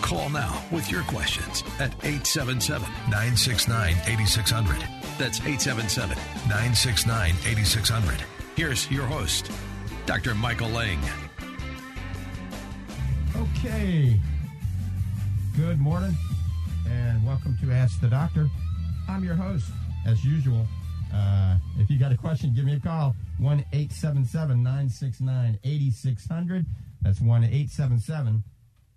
[0.00, 4.76] Call now with your questions at 877 969 8600.
[5.18, 6.16] That's 877
[6.48, 8.22] 969 8600.
[8.56, 9.50] Here's your host,
[10.06, 10.34] Dr.
[10.34, 11.00] Michael Lang.
[13.36, 14.18] Okay.
[15.56, 16.16] Good morning
[16.88, 18.48] and welcome to Ask the Doctor.
[19.08, 19.66] I'm your host,
[20.06, 20.66] as usual.
[21.12, 23.14] Uh, if you got a question, give me a call.
[23.38, 26.66] 1 877 969 8600.
[27.02, 28.44] That's 1 877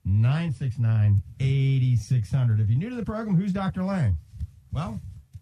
[0.06, 2.60] 969 8600.
[2.60, 3.84] If you're new to the program, who's Dr.
[3.84, 4.18] Lang?
[4.72, 5.00] Well,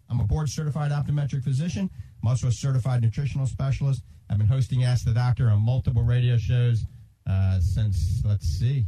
[0.08, 1.90] I'm a board certified optometric physician.
[2.22, 4.02] I'm also a certified nutritional specialist.
[4.28, 6.84] I've been hosting Ask the Doctor on multiple radio shows
[7.28, 8.86] uh, since, let's see,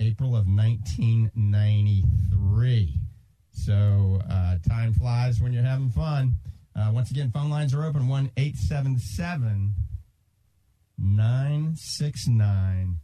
[0.00, 2.94] April of 1993.
[3.52, 6.34] So uh, time flies when you're having fun.
[6.74, 9.72] Uh, once again, phone lines are open 1 877
[10.98, 12.98] 969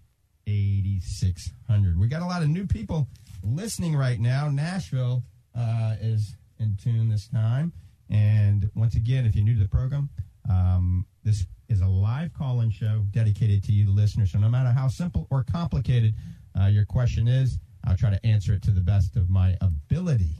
[0.47, 1.99] 8600.
[1.99, 3.09] We got a lot of new people
[3.43, 4.49] listening right now.
[4.49, 5.23] Nashville
[5.57, 7.73] uh, is in tune this time.
[8.11, 10.11] And once again, if you're new to the program,
[10.51, 14.27] um, this is a live call in show dedicated to you, the listener.
[14.27, 16.15] So no matter how simple or complicated
[16.61, 20.37] uh, your question is, I'll try to answer it to the best of my ability.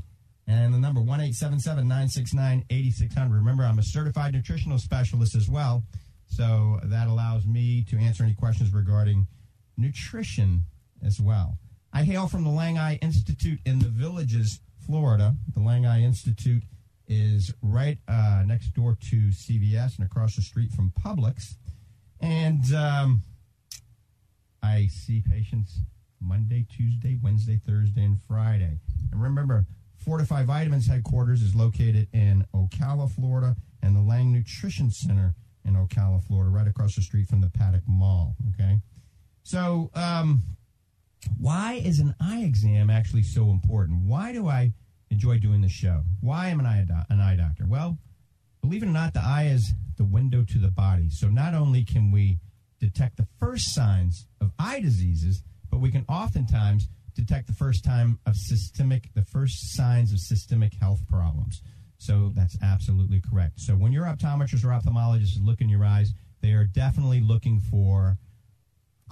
[0.47, 3.37] And the number one eight seven seven nine six nine eighty six hundred.
[3.37, 5.85] Remember, I'm a certified nutritional specialist as well.
[6.27, 9.27] So that allows me to answer any questions regarding
[9.77, 10.65] nutrition
[11.05, 11.59] as well.
[11.93, 15.37] I hail from the Lang Eye Institute in the Villages, Florida.
[15.55, 16.63] The Lang Eye Institute
[17.07, 21.57] is right uh, next door to CVS and across the street from Publix.
[22.21, 23.23] And um,
[24.63, 25.81] I see patients
[26.21, 28.79] Monday, Tuesday, Wednesday, Thursday, and Friday.
[29.11, 29.67] And remember,
[29.97, 35.35] Fortify Vitamins headquarters is located in Ocala, Florida, and the Lang Nutrition Center
[35.65, 38.37] in Ocala, Florida, right across the street from the Paddock Mall.
[38.55, 38.79] Okay.
[39.43, 40.41] So, um,
[41.39, 44.05] why is an eye exam actually so important?
[44.07, 44.73] Why do I
[45.11, 46.03] enjoy doing the show?
[46.21, 47.65] Why am an eye, do- an eye doctor?
[47.67, 47.99] Well,
[48.61, 51.11] believe it or not, the eye is the window to the body.
[51.11, 52.39] So, not only can we
[52.81, 58.19] detect the first signs of eye diseases, but we can oftentimes detect the first time
[58.27, 61.63] of systemic, the first signs of systemic health problems.
[61.99, 63.61] So that's absolutely correct.
[63.61, 67.61] So when your optometrist or ophthalmologist is looking in your eyes, they are definitely looking
[67.61, 68.19] for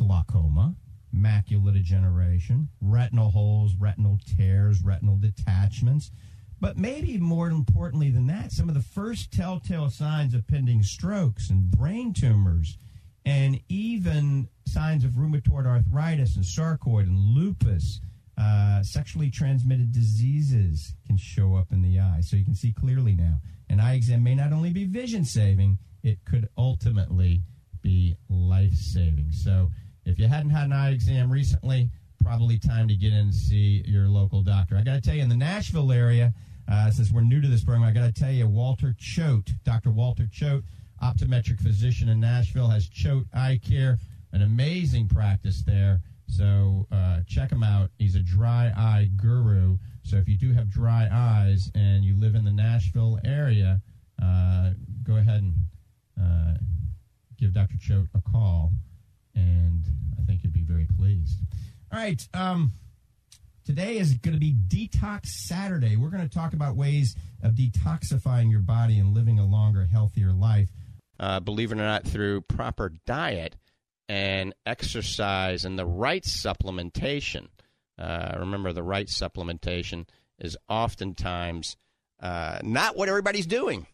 [0.00, 0.74] glaucoma,
[1.14, 6.10] macular degeneration, retinal holes, retinal tears, retinal detachments.
[6.58, 11.50] But maybe more importantly than that, some of the first telltale signs of pending strokes
[11.50, 12.78] and brain tumors
[13.26, 18.00] and even signs of rheumatoid arthritis and sarcoid and lupus,
[18.38, 22.20] uh, sexually transmitted diseases can show up in the eye.
[22.22, 23.40] So you can see clearly now.
[23.68, 27.42] An eye exam may not only be vision saving, it could ultimately
[27.82, 29.32] be life saving.
[29.32, 29.70] So
[30.10, 31.88] if you hadn't had an eye exam recently,
[32.22, 34.76] probably time to get in and see your local doctor.
[34.76, 36.34] I got to tell you, in the Nashville area,
[36.70, 39.90] uh, since we're new to this program, I got to tell you, Walter Choate, Dr.
[39.90, 40.64] Walter Choate,
[41.02, 43.98] optometric physician in Nashville, has Choate Eye Care,
[44.32, 46.00] an amazing practice there.
[46.26, 47.90] So uh, check him out.
[47.98, 49.78] He's a dry eye guru.
[50.02, 53.80] So if you do have dry eyes and you live in the Nashville area,
[54.22, 54.70] uh,
[55.02, 55.54] go ahead and
[56.20, 56.54] uh,
[57.38, 57.76] give Dr.
[57.80, 58.72] Choate a call,
[59.34, 59.82] and
[60.18, 61.38] I think you'd be very pleased.
[61.92, 62.26] All right.
[62.34, 62.72] Um,
[63.64, 65.96] today is going to be Detox Saturday.
[65.96, 70.32] We're going to talk about ways of detoxifying your body and living a longer, healthier
[70.32, 70.70] life.
[71.18, 73.56] Uh, believe it or not, through proper diet
[74.08, 77.48] and exercise and the right supplementation.
[77.98, 81.76] Uh, remember, the right supplementation is oftentimes
[82.20, 83.86] uh, not what everybody's doing.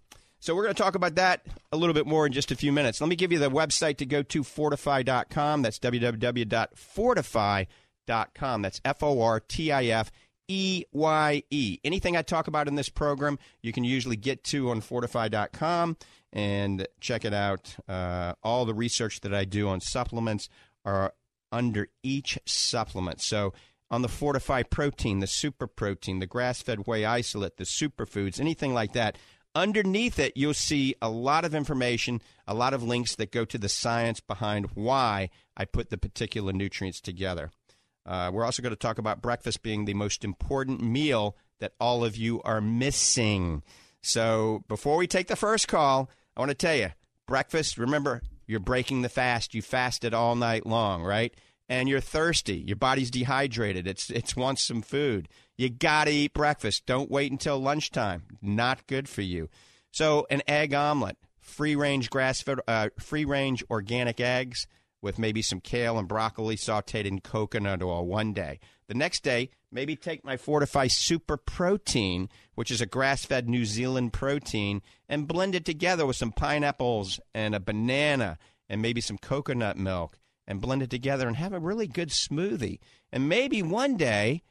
[0.46, 2.70] So we're going to talk about that a little bit more in just a few
[2.70, 3.00] minutes.
[3.00, 5.62] Let me give you the website to go to, fortifeye.com.
[5.62, 8.62] That's www.fortifeye.com.
[8.62, 10.12] That's F O R T I F
[10.46, 11.80] E Y E.
[11.82, 15.96] Anything I talk about in this program, you can usually get to on fortifeye.com
[16.32, 17.74] and check it out.
[17.88, 20.48] Uh, all the research that I do on supplements
[20.84, 21.12] are
[21.50, 23.20] under each supplement.
[23.20, 23.52] So
[23.90, 28.74] on the fortify protein, the super protein, the grass fed whey isolate, the superfoods, anything
[28.74, 29.18] like that.
[29.56, 33.56] Underneath it, you'll see a lot of information, a lot of links that go to
[33.56, 37.50] the science behind why I put the particular nutrients together.
[38.04, 42.04] Uh, we're also going to talk about breakfast being the most important meal that all
[42.04, 43.62] of you are missing.
[44.02, 46.90] So before we take the first call, I want to tell you
[47.26, 49.54] breakfast, remember, you're breaking the fast.
[49.54, 51.32] You fasted all night long, right?
[51.68, 52.58] And you're thirsty.
[52.58, 53.86] Your body's dehydrated.
[53.86, 55.28] It's, it's wants some food.
[55.56, 56.86] You got to eat breakfast.
[56.86, 58.22] Don't wait until lunchtime.
[58.40, 59.48] Not good for you.
[59.90, 64.66] So, an egg omelet, free range grass fed, uh, free range organic eggs
[65.00, 68.58] with maybe some kale and broccoli sauteed in coconut oil one day.
[68.88, 73.64] The next day, maybe take my Fortify Super Protein, which is a grass fed New
[73.64, 78.38] Zealand protein, and blend it together with some pineapples and a banana
[78.68, 82.78] and maybe some coconut milk and blend it together and have a really good smoothie.
[83.12, 84.42] And maybe one day,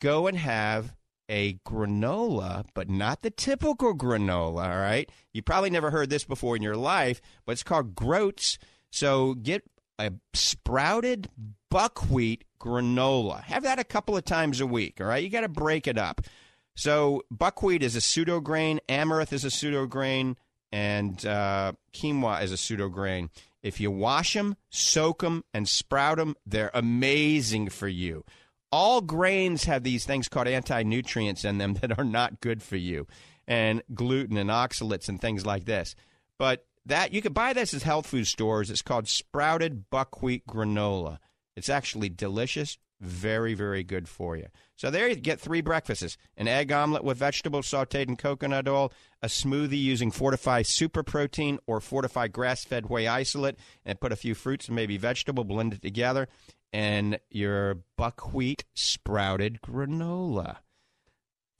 [0.00, 0.94] go and have
[1.28, 5.10] a granola, but not the typical granola, all right?
[5.32, 8.58] You probably never heard this before in your life, but it's called groats.
[8.90, 9.64] So get
[9.98, 11.28] a sprouted
[11.70, 13.42] buckwheat granola.
[13.44, 15.22] Have that a couple of times a week, all right?
[15.22, 16.20] You got to break it up.
[16.76, 20.36] So buckwheat is a pseudo grain, amaranth is a pseudo grain,
[20.72, 23.30] and uh, quinoa is a pseudo grain.
[23.64, 28.24] If you wash them, soak them, and sprout them, they're amazing for you.
[28.70, 32.76] All grains have these things called anti nutrients in them that are not good for
[32.76, 33.08] you,
[33.48, 35.96] and gluten and oxalates and things like this.
[36.38, 38.70] But that you can buy this at health food stores.
[38.70, 41.18] It's called sprouted buckwheat granola.
[41.56, 44.46] It's actually delicious, very, very good for you.
[44.76, 48.92] So there you get three breakfasts: an egg omelet with vegetables sautéed in coconut oil,
[49.22, 54.34] a smoothie using Fortify Super Protein or Fortify Grass-Fed Whey Isolate, and put a few
[54.34, 56.28] fruits and maybe vegetable, blend it together,
[56.72, 60.58] and your buckwheat sprouted granola.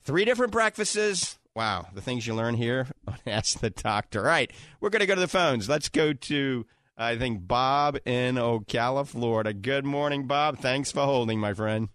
[0.02, 4.20] Three different breakfasts Wow, the things you learn here on Ask the Doctor.
[4.20, 5.68] All right, we're going to go to the phones.
[5.68, 6.66] Let's go to,
[6.96, 9.52] I think, Bob in Ocala, Florida.
[9.52, 10.58] Good morning, Bob.
[10.58, 11.88] Thanks for holding, my friend.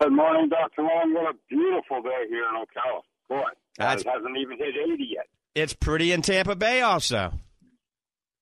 [0.00, 0.82] Good morning, Dr.
[0.82, 1.14] Long.
[1.14, 3.00] What a beautiful day here in Ocala.
[3.28, 3.48] Boy,
[3.78, 5.26] That's, it hasn't even hit 80 yet.
[5.54, 7.32] It's pretty in Tampa Bay also.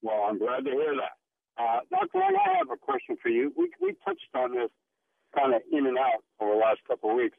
[0.03, 1.63] Well, I'm glad to hear that.
[1.63, 2.19] Uh, Dr.
[2.19, 3.53] Long, I have a question for you.
[3.57, 4.71] We, we touched on this
[5.37, 7.37] kind of in and out over the last couple of weeks.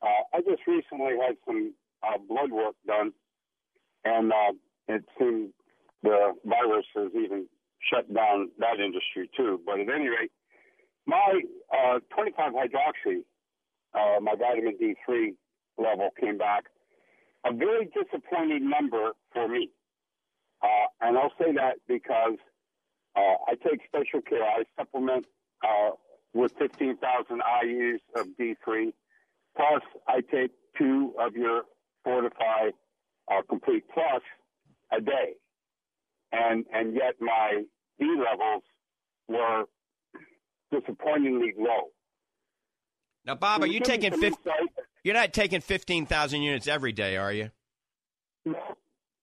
[0.00, 3.12] Uh, I just recently had some uh, blood work done,
[4.04, 4.52] and uh,
[4.88, 5.52] it seemed
[6.04, 7.46] the virus has even
[7.90, 9.60] shut down that industry too.
[9.66, 10.30] But at any rate,
[11.06, 11.40] my
[11.72, 13.24] uh, 25 hydroxy,
[13.94, 15.34] uh, my vitamin D3
[15.78, 16.64] level came back
[17.44, 19.70] a very disappointing number for me.
[20.62, 22.38] Uh, and I'll say that because
[23.16, 24.42] uh, I take special care.
[24.42, 25.26] I supplement
[25.62, 25.90] uh,
[26.32, 26.96] with 15,000
[27.64, 28.92] IUs of D3.
[29.56, 31.62] Plus, I take two of your
[32.02, 32.70] Fortify
[33.30, 34.22] uh, Complete Plus
[34.92, 35.34] a day,
[36.34, 37.62] and and yet my
[37.98, 38.62] D levels
[39.28, 39.64] were
[40.72, 41.90] disappointingly low.
[43.24, 44.38] Now, Bob, are you taking 50,
[45.02, 47.50] You're not taking fifteen thousand units every day, are you?
[48.44, 48.58] No,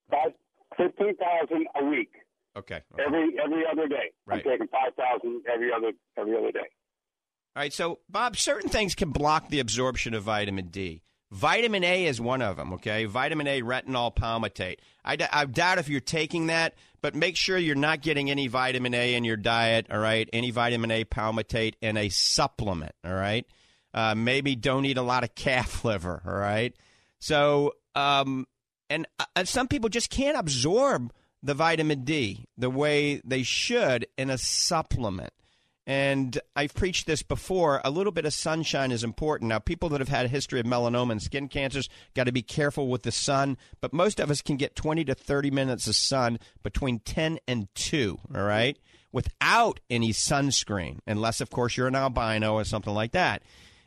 [0.08, 0.32] about
[0.76, 2.10] fifteen thousand a week.
[2.56, 3.02] Okay, okay.
[3.06, 4.10] Every every other day.
[4.26, 4.42] Right.
[4.44, 6.68] I'm taking five thousand every other every other day.
[7.54, 7.72] All right.
[7.72, 11.02] So, Bob, certain things can block the absorption of vitamin D.
[11.32, 13.06] Vitamin A is one of them, okay?
[13.06, 14.76] Vitamin A retinol palmitate.
[15.02, 18.48] I, d- I doubt if you're taking that, but make sure you're not getting any
[18.48, 20.28] vitamin A in your diet, all right?
[20.30, 23.46] Any vitamin A palmitate in a supplement, all right?
[23.94, 26.76] Uh, maybe don't eat a lot of calf liver, all right?
[27.18, 28.46] So, um,
[28.90, 34.06] and, uh, and some people just can't absorb the vitamin D the way they should
[34.18, 35.32] in a supplement.
[35.86, 37.80] And I've preached this before.
[37.84, 39.48] A little bit of sunshine is important.
[39.48, 42.42] Now, people that have had a history of melanoma and skin cancers got to be
[42.42, 43.56] careful with the sun.
[43.80, 47.68] But most of us can get 20 to 30 minutes of sun between 10 and
[47.74, 48.78] 2, all right,
[49.10, 53.42] without any sunscreen, unless, of course, you're an albino or something like that.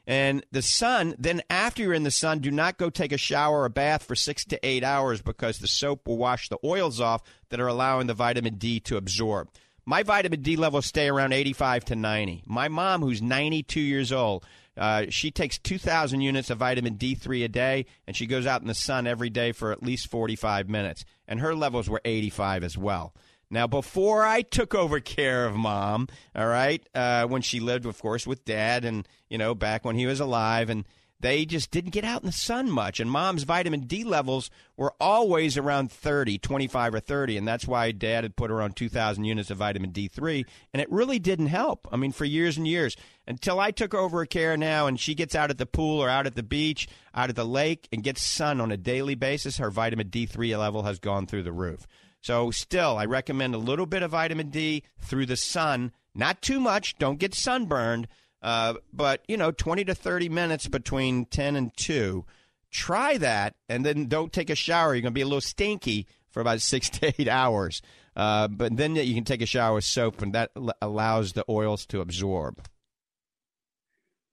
[0.07, 3.61] And the sun, then after you're in the sun, do not go take a shower
[3.61, 7.01] or a bath for six to eight hours because the soap will wash the oils
[7.01, 9.49] off that are allowing the vitamin D to absorb.
[9.85, 12.43] My vitamin D levels stay around 85 to 90.
[12.47, 14.43] My mom, who's 92 years old,
[14.75, 18.67] uh, she takes 2,000 units of vitamin D3 a day, and she goes out in
[18.67, 21.05] the sun every day for at least 45 minutes.
[21.27, 23.13] And her levels were 85 as well.
[23.51, 28.01] Now, before I took over care of mom, all right, uh, when she lived, of
[28.01, 30.85] course, with dad and, you know, back when he was alive, and
[31.19, 32.99] they just didn't get out in the sun much.
[32.99, 37.37] And mom's vitamin D levels were always around 30, 25 or 30.
[37.37, 40.45] And that's why dad had put her on 2,000 units of vitamin D3.
[40.73, 41.87] And it really didn't help.
[41.91, 45.15] I mean, for years and years until I took over her care now and she
[45.15, 48.03] gets out at the pool or out at the beach, out at the lake, and
[48.03, 51.87] gets sun on a daily basis, her vitamin D3 level has gone through the roof.
[52.21, 55.91] So, still, I recommend a little bit of vitamin D through the sun.
[56.15, 56.97] Not too much.
[56.97, 58.07] Don't get sunburned
[58.45, 62.23] uh, but, you know, 20 to 30 minutes between 10 and 2.
[62.69, 64.93] Try that, and then don't take a shower.
[64.93, 67.81] You're going to be a little stinky for about six to eight hours.
[68.15, 71.87] Uh, but then you can take a shower with soap, and that allows the oils
[71.87, 72.67] to absorb.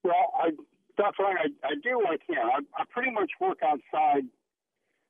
[0.05, 0.51] Well, I
[0.99, 2.37] definitely I, I do what I can.
[2.37, 4.25] I, I pretty much work outside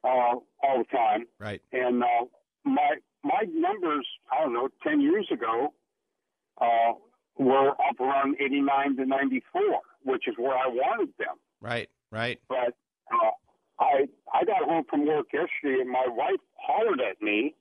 [0.04, 1.26] uh, all the time.
[1.40, 1.60] Right.
[1.72, 2.26] And uh,
[2.64, 5.74] my my numbers, I don't know, ten years ago,
[6.60, 6.92] uh,
[7.38, 9.62] were up around 89 to 94,
[10.04, 11.36] which is where I wanted them.
[11.60, 12.38] Right, right.
[12.48, 12.74] But
[13.12, 13.30] uh,
[13.80, 17.54] I I got home from work yesterday, and my wife hollered at me.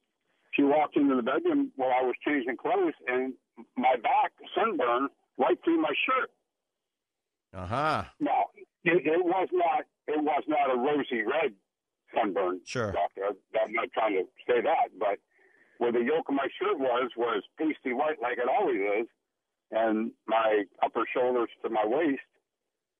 [0.53, 3.33] She walked into the bedroom while I was changing clothes, and
[3.77, 6.29] my back sunburned right through my shirt.
[7.53, 8.03] Uh huh.
[8.19, 8.45] Now
[8.83, 11.53] it, it was not it was not a rosy red
[12.15, 12.61] sunburn.
[12.65, 12.91] Sure.
[12.91, 13.37] Doctor.
[13.63, 15.19] I'm not trying to say that, but
[15.77, 19.07] where the yoke of my shirt was was pasty white like it always is,
[19.71, 22.21] and my upper shoulders to my waist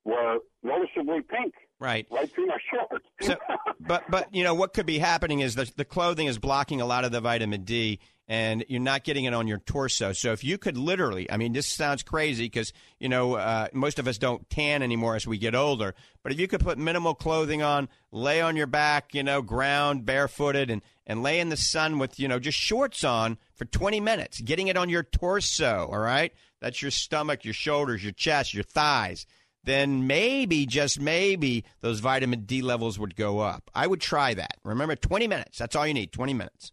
[0.06, 1.54] were noticeably pink.
[1.80, 2.08] Right.
[2.12, 3.06] Right through my shorts.
[3.22, 3.36] so,
[3.80, 6.86] but but you know what could be happening is the the clothing is blocking a
[6.86, 10.14] lot of the vitamin D, and you're not getting it on your torso.
[10.14, 13.98] So if you could literally, I mean, this sounds crazy because you know uh, most
[13.98, 15.96] of us don't tan anymore as we get older.
[16.22, 20.06] But if you could put minimal clothing on, lay on your back, you know, ground
[20.06, 24.00] barefooted, and and lay in the sun with you know just shorts on for 20
[24.00, 25.90] minutes, getting it on your torso.
[25.92, 29.26] All right, that's your stomach, your shoulders, your chest, your thighs
[29.64, 33.70] then maybe, just maybe, those vitamin D levels would go up.
[33.76, 34.58] I would try that.
[34.64, 35.58] Remember, 20 minutes.
[35.58, 36.72] That's all you need, 20 minutes.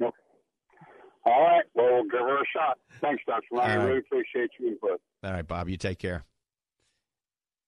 [0.00, 0.10] Okay.
[1.24, 1.64] All right.
[1.74, 2.78] Well, we'll give her a shot.
[3.00, 3.42] Thanks, Dr.
[3.52, 3.78] Ryan.
[3.78, 3.84] Right.
[3.84, 5.00] I really appreciate your input.
[5.24, 5.68] All right, Bob.
[5.68, 6.24] You take care.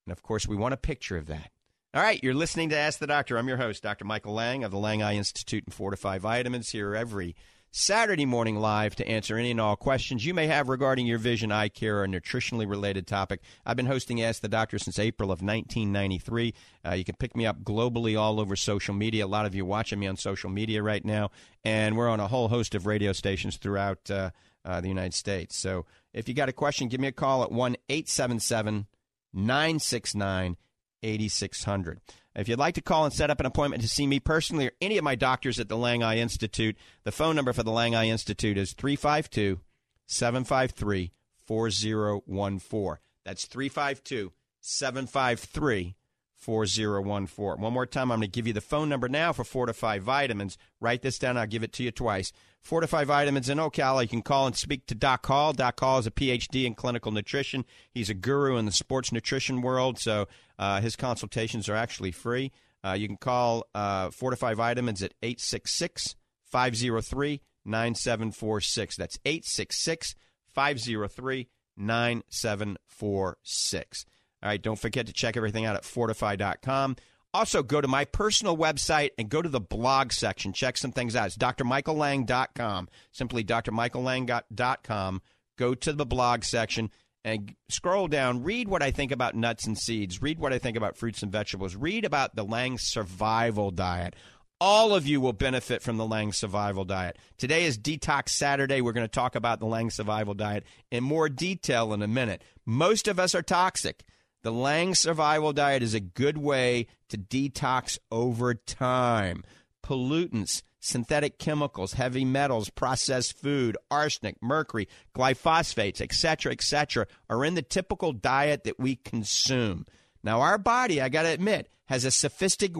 [0.06, 1.50] And of course, we want a picture of that.
[1.94, 3.36] All right, you're listening to Ask the Doctor.
[3.36, 4.06] I'm your host, Dr.
[4.06, 7.36] Michael Lang of the Lang Eye Institute and Fortify Vitamins here every
[7.74, 11.50] Saturday morning live to answer any and all questions you may have regarding your vision,
[11.50, 13.40] eye care, or nutritionally related topic.
[13.64, 16.52] I've been hosting Ask the Doctor since April of 1993.
[16.86, 19.24] Uh, you can pick me up globally all over social media.
[19.24, 21.30] A lot of you watching me on social media right now,
[21.64, 24.32] and we're on a whole host of radio stations throughout uh,
[24.66, 25.56] uh, the United States.
[25.56, 28.86] So if you got a question, give me a call at 1 877
[29.32, 30.58] 969
[31.02, 32.00] 8600.
[32.34, 34.72] If you'd like to call and set up an appointment to see me personally or
[34.80, 37.94] any of my doctors at the Lang Eye Institute, the phone number for the Lang
[37.94, 39.60] Eye Institute is 352
[40.06, 41.12] 753
[41.46, 42.98] 4014.
[43.24, 45.96] That's 352 753
[46.42, 47.62] 4014.
[47.62, 50.58] One more time, I'm going to give you the phone number now for Fortify Vitamins.
[50.80, 52.32] Write this down, I'll give it to you twice.
[52.60, 54.02] Fortify Vitamins in Ocala.
[54.02, 55.52] You can call and speak to Doc Hall.
[55.52, 57.64] Doc Hall is a PhD in clinical nutrition.
[57.92, 60.26] He's a guru in the sports nutrition world, so
[60.58, 62.50] uh, his consultations are actually free.
[62.84, 68.96] Uh, you can call uh, Fortify Vitamins at 866 503 9746.
[68.96, 70.16] That's 866
[70.48, 74.06] 503 9746.
[74.42, 76.96] All right, don't forget to check everything out at fortifeye.com.
[77.34, 80.52] Also, go to my personal website and go to the blog section.
[80.52, 81.28] Check some things out.
[81.28, 82.88] It's drmichaellang.com.
[83.10, 85.22] Simply drmichaellang.com.
[85.56, 86.90] Go to the blog section
[87.24, 88.42] and scroll down.
[88.42, 90.20] Read what I think about nuts and seeds.
[90.20, 91.74] Read what I think about fruits and vegetables.
[91.74, 94.14] Read about the Lang survival diet.
[94.60, 97.18] All of you will benefit from the Lang survival diet.
[97.36, 98.80] Today is Detox Saturday.
[98.80, 102.42] We're going to talk about the Lang survival diet in more detail in a minute.
[102.66, 104.04] Most of us are toxic.
[104.42, 109.44] The Lang survival diet is a good way to detox over time.
[109.84, 117.62] Pollutants, synthetic chemicals, heavy metals, processed food, arsenic, mercury, glyphosates, etc., etc., are in the
[117.62, 119.86] typical diet that we consume.
[120.24, 122.72] Now, our body, I got to admit, has a sophistic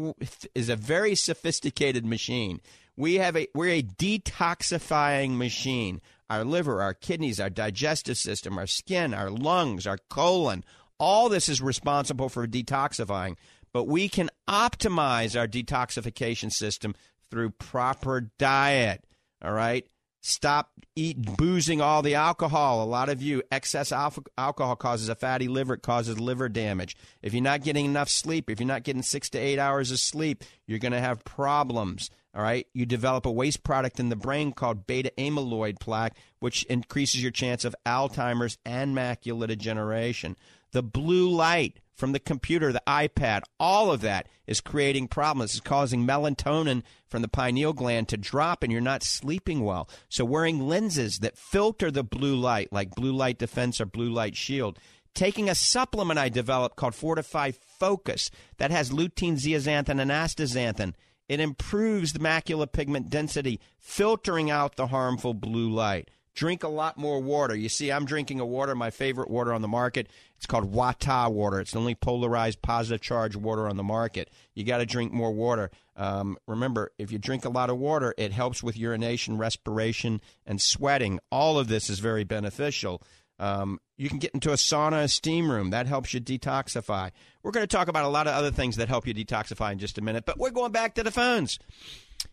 [0.56, 2.60] is a very sophisticated machine.
[2.96, 6.00] We have a we're a detoxifying machine.
[6.28, 10.64] Our liver, our kidneys, our digestive system, our skin, our lungs, our colon,
[11.02, 13.36] all this is responsible for detoxifying,
[13.72, 16.94] but we can optimize our detoxification system
[17.28, 19.04] through proper diet.
[19.42, 19.84] All right?
[20.20, 22.84] Stop eat boozing all the alcohol.
[22.84, 25.74] A lot of you, excess alcohol causes a fatty liver.
[25.74, 26.96] It causes liver damage.
[27.20, 29.98] If you're not getting enough sleep, if you're not getting six to eight hours of
[29.98, 32.10] sleep, you're going to have problems.
[32.32, 32.68] All right.
[32.72, 37.32] You develop a waste product in the brain called beta amyloid plaque, which increases your
[37.32, 40.36] chance of Alzheimer's and macular degeneration.
[40.72, 45.52] The blue light from the computer, the iPad, all of that is creating problems.
[45.52, 49.88] It's causing melatonin from the pineal gland to drop, and you're not sleeping well.
[50.08, 54.34] So, wearing lenses that filter the blue light, like Blue Light Defense or Blue Light
[54.34, 54.78] Shield,
[55.14, 60.94] taking a supplement I developed called Fortify Focus that has lutein, zeaxanthin, and astaxanthin.
[61.28, 66.10] It improves the macular pigment density, filtering out the harmful blue light.
[66.34, 67.54] Drink a lot more water.
[67.54, 70.08] You see, I'm drinking a water, my favorite water on the market.
[70.36, 71.60] It's called Wata water.
[71.60, 74.30] It's the only polarized positive charge water on the market.
[74.54, 75.70] You got to drink more water.
[75.94, 80.60] Um, remember, if you drink a lot of water, it helps with urination, respiration, and
[80.60, 81.20] sweating.
[81.30, 83.02] All of this is very beneficial.
[83.38, 85.70] Um, you can get into a sauna, a steam room.
[85.70, 87.10] That helps you detoxify.
[87.42, 89.78] We're going to talk about a lot of other things that help you detoxify in
[89.78, 91.58] just a minute, but we're going back to the phones.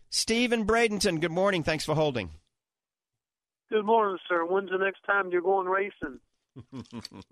[0.08, 1.62] Steve and Bradenton, good morning.
[1.62, 2.30] Thanks for holding.
[3.70, 4.44] Good morning, sir.
[4.44, 6.18] When's the next time you're going racing?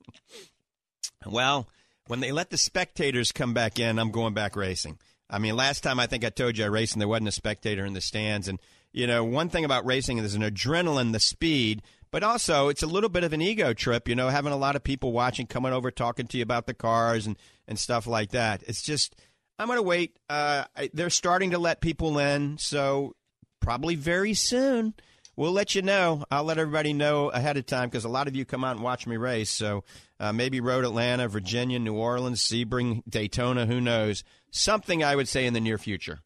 [1.26, 1.68] well,
[2.06, 4.98] when they let the spectators come back in, I'm going back racing.
[5.28, 7.32] I mean, last time I think I told you I raced and there wasn't a
[7.32, 8.46] spectator in the stands.
[8.46, 8.60] And,
[8.92, 12.86] you know, one thing about racing is an adrenaline, the speed, but also it's a
[12.86, 15.72] little bit of an ego trip, you know, having a lot of people watching, coming
[15.72, 18.62] over, talking to you about the cars and, and stuff like that.
[18.68, 19.16] It's just,
[19.58, 20.16] I'm going to wait.
[20.30, 23.16] Uh, I, they're starting to let people in, so
[23.60, 24.94] probably very soon
[25.38, 26.24] we'll let you know.
[26.30, 28.84] I'll let everybody know ahead of time because a lot of you come out and
[28.84, 29.50] watch me race.
[29.50, 29.84] So
[30.20, 34.24] uh, maybe Road Atlanta, Virginia, New Orleans, Sebring, Daytona, who knows?
[34.50, 36.20] Something I would say in the near future.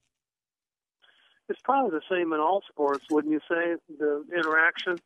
[1.49, 3.76] It's probably the same in all sports, wouldn't you say?
[3.99, 4.99] The interaction.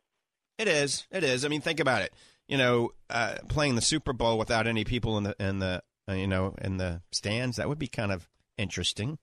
[0.57, 1.05] It is.
[1.11, 1.43] It is.
[1.43, 2.13] I mean, think about it.
[2.47, 6.13] You know, uh, playing the Super Bowl without any people in the in the uh,
[6.13, 9.17] you know in the stands that would be kind of interesting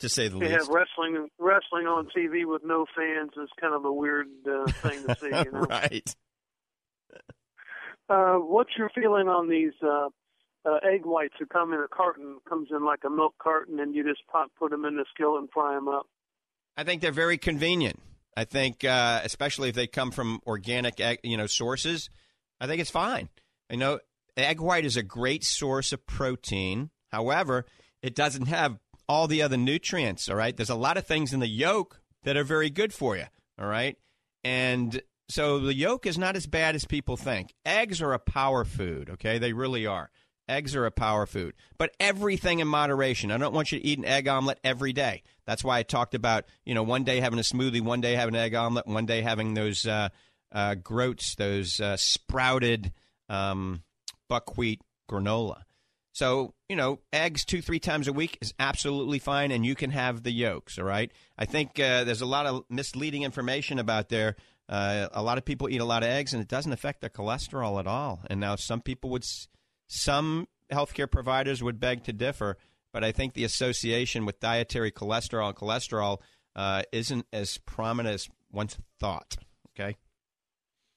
[0.00, 0.52] to say the least.
[0.52, 5.06] Have wrestling wrestling on TV with no fans is kind of a weird uh, thing
[5.06, 5.26] to see.
[5.26, 5.60] You know?
[5.60, 6.14] right.
[8.08, 10.08] Uh, what's your feeling on these uh,
[10.64, 12.38] uh, egg whites who come in a carton?
[12.48, 15.40] Comes in like a milk carton, and you just pop, put them in the skillet
[15.40, 16.06] and fry them up.
[16.76, 18.00] I think they're very convenient.
[18.36, 22.10] I think, uh, especially if they come from organic, egg, you know, sources,
[22.60, 23.30] I think it's fine.
[23.70, 23.98] You know,
[24.36, 26.90] egg white is a great source of protein.
[27.10, 27.64] However,
[28.02, 28.78] it doesn't have
[29.08, 30.56] all the other nutrients, all right?
[30.56, 33.26] There's a lot of things in the yolk that are very good for you,
[33.58, 33.96] all right?
[34.44, 37.54] And so the yolk is not as bad as people think.
[37.64, 39.38] Eggs are a power food, okay?
[39.38, 40.10] They really are.
[40.48, 43.32] Eggs are a power food, but everything in moderation.
[43.32, 45.24] I don't want you to eat an egg omelet every day.
[45.44, 48.36] That's why I talked about, you know, one day having a smoothie, one day having
[48.36, 50.10] an egg omelet, one day having those uh,
[50.52, 52.92] uh, groats, those uh, sprouted
[53.28, 53.82] um,
[54.28, 55.62] buckwheat granola.
[56.16, 59.90] So, you know, eggs two, three times a week is absolutely fine, and you can
[59.90, 61.12] have the yolks, all right?
[61.36, 64.34] I think uh, there's a lot of misleading information about there.
[64.66, 67.10] Uh, a lot of people eat a lot of eggs, and it doesn't affect their
[67.10, 68.22] cholesterol at all.
[68.30, 69.26] And now some people would,
[69.88, 72.56] some healthcare providers would beg to differ,
[72.94, 76.22] but I think the association with dietary cholesterol and cholesterol
[76.54, 79.36] uh, isn't as prominent as once thought,
[79.78, 79.98] okay?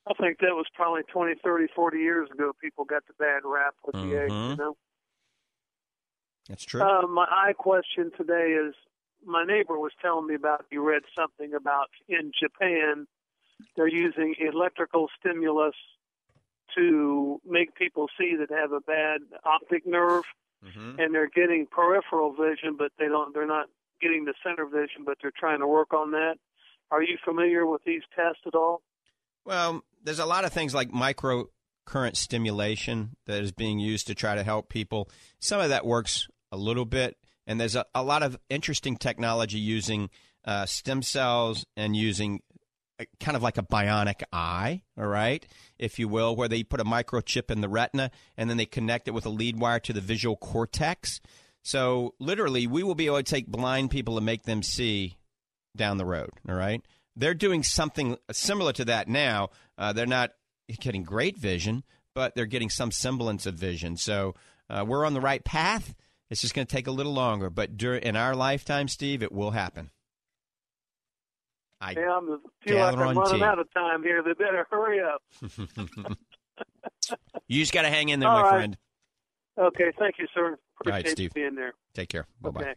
[0.08, 2.54] I think that was probably 20, 30, 40 years ago.
[2.62, 4.10] People got the bad rap with mm-hmm.
[4.10, 4.78] the eggs, you know?
[6.50, 6.82] That's true.
[6.82, 8.74] Uh, my eye question today is
[9.26, 13.08] my neighbor was telling me about you read something about in Japan
[13.76, 15.76] they're using electrical stimulus
[16.76, 20.24] to make people see that have a bad optic nerve
[20.66, 21.00] mm-hmm.
[21.00, 23.68] and they're getting peripheral vision but they don't they're not
[24.02, 26.36] getting the center vision but they're trying to work on that.
[26.92, 28.82] Are you familiar with these tests at all?
[29.46, 31.46] Well, there's a lot of things like micro
[31.86, 35.10] current stimulation that is being used to try to help people.
[35.40, 37.18] Some of that works a little bit.
[37.48, 40.10] And there's a, a lot of interesting technology using
[40.46, 42.42] uh, stem cells and using
[43.00, 45.46] a, kind of like a bionic eye, all right,
[45.78, 49.08] if you will, where they put a microchip in the retina and then they connect
[49.08, 51.22] it with a lead wire to the visual cortex.
[51.64, 55.18] So literally, we will be able to take blind people and make them see
[55.76, 56.82] down the road, all right?
[57.16, 59.50] They're doing something similar to that now.
[59.78, 60.32] Uh, they're not
[60.80, 61.84] getting great vision,
[62.16, 63.98] but they're getting some semblance of vision.
[63.98, 64.36] So
[64.70, 65.96] uh, we're on the right path.
[66.30, 69.32] It's just going to take a little longer, but during, in our lifetime, Steve, it
[69.32, 69.90] will happen.
[71.82, 74.22] I yeah, I'm feel like I'm running out of time here.
[74.22, 75.22] They better hurry up.
[77.48, 78.52] you just got to hang in there, All my right.
[78.52, 78.78] friend.
[79.58, 80.58] Okay, thank you, sir.
[80.80, 81.34] Appreciate All right, Steve.
[81.34, 81.74] being there.
[81.94, 82.28] Take care.
[82.42, 82.62] Bye bye.
[82.62, 82.74] Okay.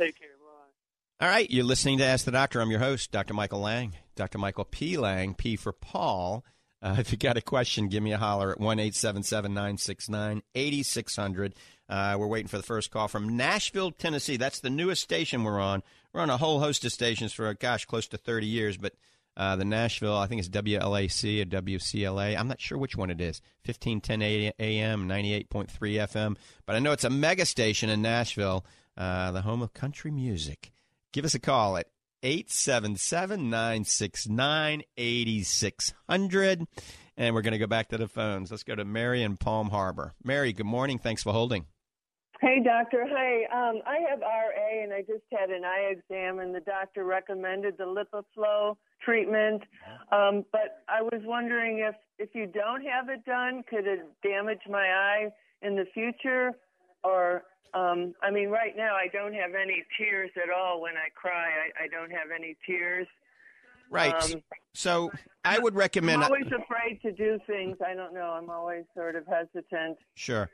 [0.00, 0.28] Take care.
[0.40, 1.26] Bye.
[1.26, 2.60] All right, you're listening to Ask the Doctor.
[2.60, 3.34] I'm your host, Dr.
[3.34, 3.94] Michael Lang.
[4.16, 4.38] Dr.
[4.38, 4.96] Michael P.
[4.96, 6.44] Lang, P for Paul.
[6.80, 11.54] Uh, if you got a question, give me a holler at 1 877 8600.
[11.88, 14.36] Uh, we're waiting for the first call from Nashville, Tennessee.
[14.36, 15.82] That's the newest station we're on.
[16.12, 18.92] We're on a whole host of stations for, gosh, close to 30 years, but
[19.36, 22.36] Uh, the Nashville, I think it's WLAC or WCLA.
[22.36, 23.40] I'm not sure which one it is.
[23.64, 26.36] 1510 AM, 98.3 FM.
[26.66, 30.72] But I know it's a mega station in Nashville, uh, the home of country music.
[31.12, 31.86] Give us a call at
[32.24, 36.66] 877 969 8600.
[37.16, 38.50] And we're going to go back to the phones.
[38.50, 40.14] Let's go to Mary in Palm Harbor.
[40.24, 40.98] Mary, good morning.
[40.98, 41.66] Thanks for holding.
[42.40, 43.04] Hey, doctor.
[43.08, 43.44] Hi.
[43.46, 47.76] Um, I have RA, and I just had an eye exam, and the doctor recommended
[47.76, 49.62] the LipiFlow treatment.
[50.12, 54.60] Um, but I was wondering if if you don't have it done, could it damage
[54.68, 55.28] my eye
[55.62, 56.52] in the future?
[57.02, 57.42] Or,
[57.74, 61.46] um, I mean, right now I don't have any tears at all when I cry.
[61.46, 63.08] I, I don't have any tears.
[63.90, 64.14] Right.
[64.14, 64.42] Um,
[64.74, 65.10] so
[65.44, 66.22] I would recommend.
[66.22, 67.78] I'm always afraid to do things.
[67.84, 68.30] I don't know.
[68.30, 69.98] I'm always sort of hesitant.
[70.14, 70.48] Sure.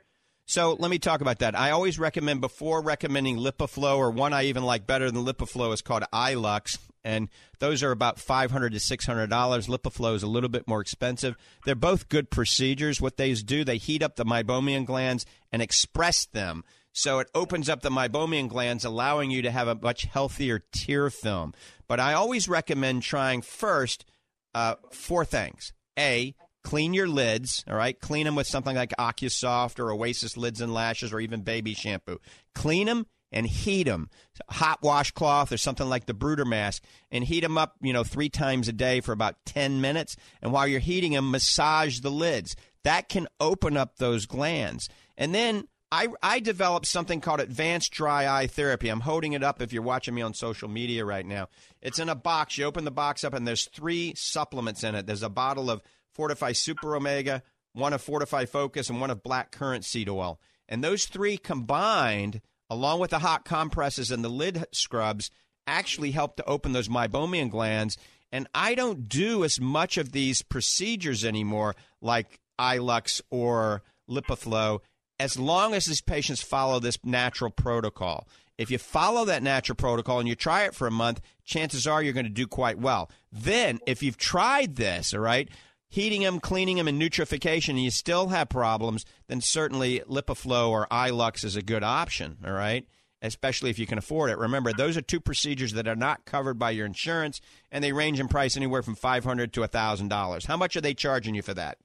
[0.47, 1.57] So let me talk about that.
[1.57, 5.81] I always recommend before recommending LipiFlow, or one I even like better than LipiFlow is
[5.81, 7.29] called iLux, and
[7.59, 9.67] those are about five hundred to six hundred dollars.
[9.67, 11.35] LipiFlow is a little bit more expensive.
[11.65, 13.01] They're both good procedures.
[13.01, 16.63] What they do, they heat up the meibomian glands and express them.
[16.93, 21.09] So it opens up the meibomian glands, allowing you to have a much healthier tear
[21.09, 21.53] film.
[21.87, 24.05] But I always recommend trying first
[24.53, 25.73] uh, four things.
[25.97, 27.97] A, clean your lids, all right?
[27.97, 32.19] Clean them with something like OcuSoft or Oasis lids and lashes or even baby shampoo.
[32.55, 34.09] Clean them and heat them.
[34.49, 38.29] Hot washcloth or something like the Bruder mask and heat them up, you know, 3
[38.29, 42.55] times a day for about 10 minutes and while you're heating them, massage the lids.
[42.83, 44.89] That can open up those glands.
[45.17, 48.89] And then I, I developed something called advanced dry eye therapy.
[48.89, 51.47] I'm holding it up if you're watching me on social media right now.
[51.81, 52.57] It's in a box.
[52.57, 55.05] You open the box up, and there's three supplements in it.
[55.05, 55.81] There's a bottle of
[56.15, 60.39] Fortify Super Omega, one of Fortify Focus, and one of Black Currant Seed Oil.
[60.67, 65.29] And those three combined, along with the hot compresses and the lid scrubs,
[65.67, 67.97] actually help to open those meibomian glands.
[68.31, 74.79] And I don't do as much of these procedures anymore, like iLux or LipiFlow
[75.19, 78.27] as long as these patients follow this natural protocol.
[78.57, 82.01] If you follow that natural protocol and you try it for a month, chances are
[82.01, 83.09] you're going to do quite well.
[83.31, 85.49] Then, if you've tried this, all right,
[85.89, 90.87] heating them, cleaning them, and nutrification, and you still have problems, then certainly LipiFlow or
[90.91, 92.87] iLux is a good option, all right?
[93.21, 94.37] Especially if you can afford it.
[94.37, 98.19] Remember, those are two procedures that are not covered by your insurance, and they range
[98.19, 100.45] in price anywhere from $500 to $1,000.
[100.45, 101.77] How much are they charging you for that?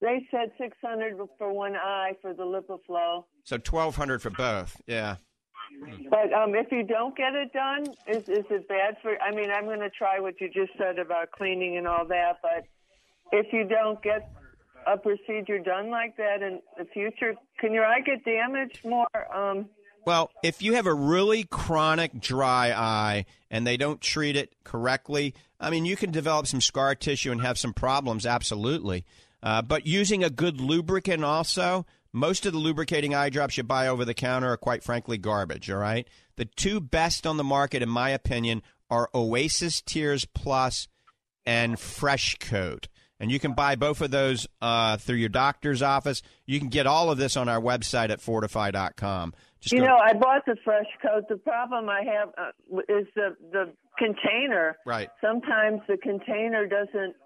[0.00, 3.24] They said 600 for one eye for the lipiflow.
[3.44, 4.80] So 1200 for both.
[4.86, 5.16] Yeah.
[6.10, 9.20] But um, if you don't get it done, is is it bad for?
[9.20, 12.38] I mean, I'm going to try what you just said about cleaning and all that.
[12.42, 12.66] But
[13.32, 14.30] if you don't get
[14.86, 19.34] a procedure done like that in the future, can your eye get damaged more?
[19.34, 19.68] Um,
[20.04, 25.34] Well, if you have a really chronic dry eye and they don't treat it correctly,
[25.58, 29.04] I mean, you can develop some scar tissue and have some problems, absolutely.
[29.42, 33.88] Uh, but using a good lubricant also, most of the lubricating eye drops you buy
[33.88, 36.08] over the counter are quite frankly garbage, all right?
[36.36, 40.88] The two best on the market, in my opinion, are Oasis Tears Plus
[41.44, 42.88] and Fresh Coat.
[43.18, 46.22] And you can buy both of those uh, through your doctor's office.
[46.44, 49.34] You can get all of this on our website at fortifeye.com.
[49.60, 51.24] Just you go- know, I bought the fresh coat.
[51.28, 54.76] The problem I have uh, is the the container.
[54.84, 55.08] Right.
[55.20, 57.16] Sometimes the container doesn't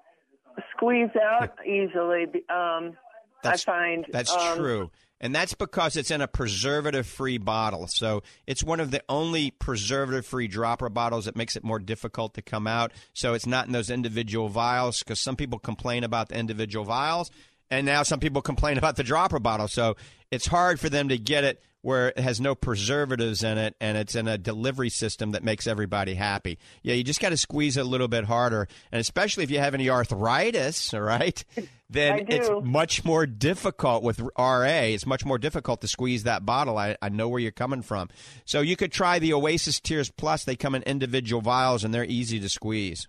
[0.76, 2.26] squeeze out easily.
[2.48, 2.96] Um,
[3.42, 4.90] That's- I find That's um, true.
[5.22, 7.87] And that's because it's in a preservative free bottle.
[7.88, 12.35] So it's one of the only preservative free dropper bottles that makes it more difficult
[12.35, 12.92] to come out.
[13.12, 17.31] So it's not in those individual vials because some people complain about the individual vials.
[17.70, 19.68] And now some people complain about the dropper bottle.
[19.68, 19.96] So
[20.31, 23.96] it's hard for them to get it where it has no preservatives in it and
[23.96, 26.59] it's in a delivery system that makes everybody happy.
[26.83, 28.68] Yeah, you just got to squeeze it a little bit harder.
[28.92, 31.42] And especially if you have any arthritis, all right,
[31.90, 34.62] then it's much more difficult with RA.
[34.64, 36.79] It's much more difficult to squeeze that bottle.
[36.79, 38.09] I, I know where you're coming from.
[38.44, 40.44] So you could try the Oasis Tears Plus.
[40.44, 43.09] They come in individual vials and they're easy to squeeze.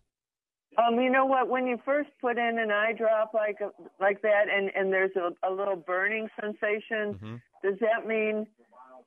[0.77, 1.49] Um, you know what?
[1.49, 3.57] When you first put in an eye drop like
[3.99, 7.35] like that, and and there's a, a little burning sensation, Mm-hmm.
[7.61, 8.47] does that mean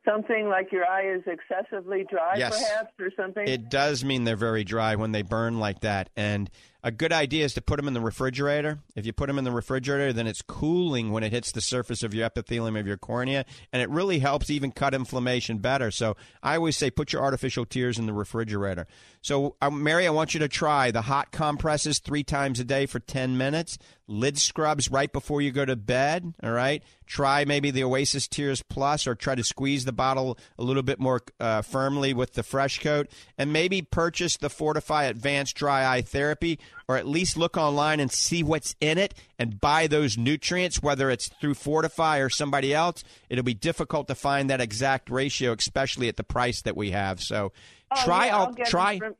[0.05, 2.63] something like your eye is excessively dry, Yes.
[2.63, 3.49] perhaps, or something?
[3.49, 6.11] It does mean they're very dry when they burn like that.
[6.17, 6.51] And
[6.85, 8.79] a good idea is to put them in the refrigerator.
[8.95, 12.03] If you put them in the refrigerator, then it's cooling when it hits the surface
[12.03, 15.91] of your epithelium of your cornea, and it really helps even cut inflammation better.
[15.91, 18.87] So I always say put your artificial tears in the refrigerator.
[19.23, 22.85] So, uh, Mary, I want you to try the hot compresses three times a day
[22.85, 26.35] for 10 minutes, lid scrubs right before you go to bed.
[26.43, 26.83] All right.
[27.07, 30.99] Try maybe the Oasis Tears Plus or try to squeeze the bottle a little bit
[30.99, 36.03] more uh, firmly with the fresh coat and maybe purchase the Fortify Advanced Dry Eye
[36.03, 40.83] Therapy or at least look online and see what's in it and buy those nutrients,
[40.83, 45.53] whether it's through Fortify or somebody else, it'll be difficult to find that exact ratio,
[45.53, 47.21] especially at the price that we have.
[47.23, 47.53] So
[47.91, 49.15] Oh, try yeah, all try from-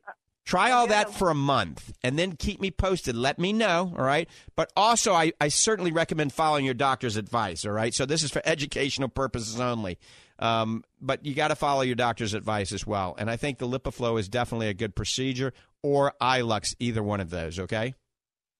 [0.45, 1.15] try all that them.
[1.15, 3.15] for a month and then keep me posted.
[3.15, 4.29] Let me know all right?
[4.55, 7.93] But also I, I certainly recommend following your doctor's advice all right?
[7.93, 9.97] So this is for educational purposes only
[10.39, 13.67] um, but you got to follow your doctor's advice as well and i think the
[13.67, 17.93] lipiflow is definitely a good procedure or ilux either one of those okay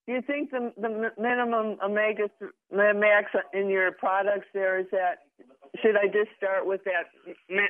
[0.07, 2.29] Do you think the the minimum omega
[2.71, 5.25] max in your products there is that?
[5.81, 7.09] Should I just start with that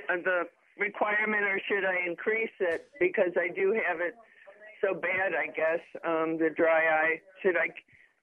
[0.10, 0.44] uh, the
[0.78, 4.14] requirement, or should I increase it because I do have it
[4.82, 5.34] so bad?
[5.34, 7.22] I guess um, the dry eye.
[7.42, 7.70] Should I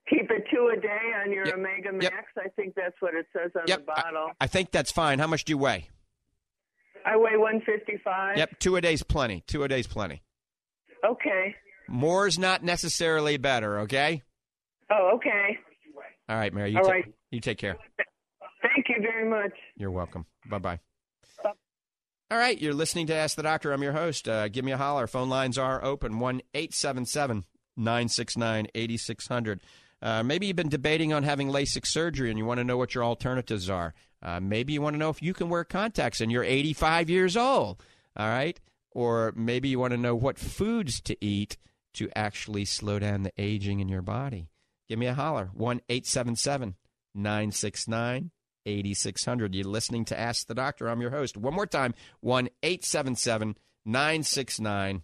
[0.09, 1.55] keep it two a day on your Yep.
[1.55, 2.13] omega Yep.
[2.13, 2.27] max?
[2.39, 4.29] I think that's what it says on yep the bottle.
[4.41, 5.89] I, I think that's fine how much do you weigh
[7.05, 8.37] I, weigh 155.
[8.39, 10.23] yep two a day's plenty two a day's plenty
[11.05, 11.55] Okay.
[11.89, 14.23] more is not necessarily better okay
[14.91, 15.59] Oh, okay.
[16.29, 17.15] all right mary you, All ta- right.
[17.31, 17.77] you take care
[18.63, 19.53] Thank you very much.
[19.77, 20.25] You're welcome.
[20.49, 20.79] Bye bye.
[21.45, 23.73] All right, you're listening to Ask the Doctor.
[23.73, 24.27] I'm your host.
[24.29, 25.07] Uh, give me a holler.
[25.09, 27.45] Phone lines are open 1 877
[27.77, 29.61] 969 8600.
[30.03, 32.95] Uh, Maybe you've been debating on having LASIK surgery and you want to know what
[32.95, 33.95] your alternatives are.
[34.21, 37.37] Uh, maybe you want to know if you can wear contacts and you're 85 years
[37.37, 37.83] old.
[38.17, 38.61] All right?
[38.91, 41.57] Or maybe you want to know what foods to eat
[41.95, 44.49] to actually slow down the aging in your body.
[44.89, 46.75] Give me a holler 1 877
[47.15, 48.31] 969
[48.65, 49.55] 8600.
[49.55, 50.89] You're listening to Ask the Doctor.
[50.89, 51.37] I'm your host.
[51.37, 55.03] One more time 1 877 969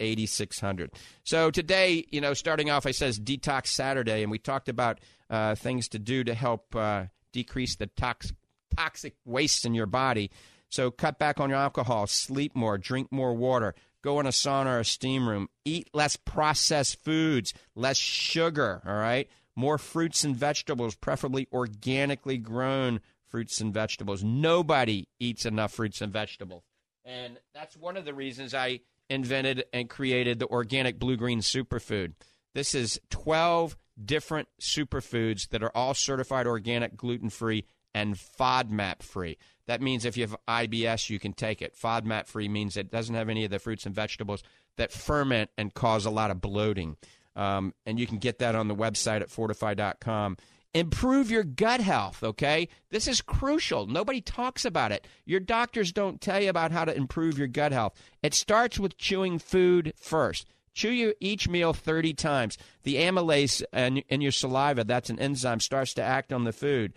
[0.00, 0.90] 8600.
[1.24, 5.00] So today, you know, starting off, I says Detox Saturday, and we talked about
[5.30, 8.32] uh, things to do to help uh, decrease the tox-
[8.76, 10.30] toxic waste in your body.
[10.68, 14.76] So cut back on your alcohol, sleep more, drink more water, go in a sauna
[14.76, 19.28] or a steam room, eat less processed foods, less sugar, all right?
[19.54, 24.22] More fruits and vegetables, preferably organically grown fruits and vegetables.
[24.24, 26.62] Nobody eats enough fruits and vegetables.
[27.04, 28.80] And that's one of the reasons I
[29.12, 32.14] invented and created the organic blue green superfood.
[32.54, 39.36] This is 12 different superfoods that are all certified organic, gluten free, and FODMAP free.
[39.66, 41.76] That means if you have IBS, you can take it.
[41.76, 44.42] FODMAP free means it doesn't have any of the fruits and vegetables
[44.76, 46.96] that ferment and cause a lot of bloating.
[47.36, 50.36] Um, and you can get that on the website at fortifeye.com.
[50.74, 52.68] Improve your gut health, okay?
[52.90, 53.86] This is crucial.
[53.86, 55.06] Nobody talks about it.
[55.26, 57.94] Your doctors don't tell you about how to improve your gut health.
[58.22, 60.46] It starts with chewing food first.
[60.72, 62.56] Chew your each meal 30 times.
[62.84, 66.94] The amylase in, in your saliva, that's an enzyme, starts to act on the food.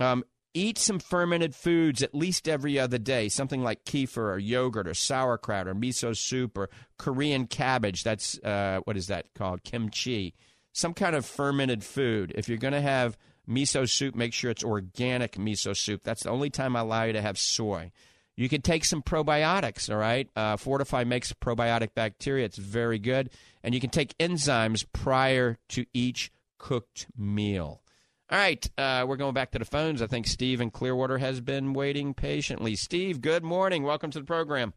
[0.00, 4.88] Um, eat some fermented foods at least every other day, something like kefir or yogurt
[4.88, 8.02] or sauerkraut or miso soup or Korean cabbage.
[8.02, 9.62] That's, uh, what is that called?
[9.62, 10.34] Kimchi.
[10.72, 12.32] Some kind of fermented food.
[12.34, 13.16] If you're going to have
[13.48, 16.02] miso soup, make sure it's organic miso soup.
[16.02, 17.92] That's the only time I allow you to have soy.
[18.36, 20.28] You can take some probiotics, all right?
[20.34, 22.46] Uh, Fortify makes probiotic bacteria.
[22.46, 23.30] It's very good.
[23.62, 27.82] And you can take enzymes prior to each cooked meal.
[28.30, 30.00] All right, uh, we're going back to the phones.
[30.00, 32.76] I think Steve in Clearwater has been waiting patiently.
[32.76, 33.82] Steve, good morning.
[33.82, 34.72] Welcome to the program.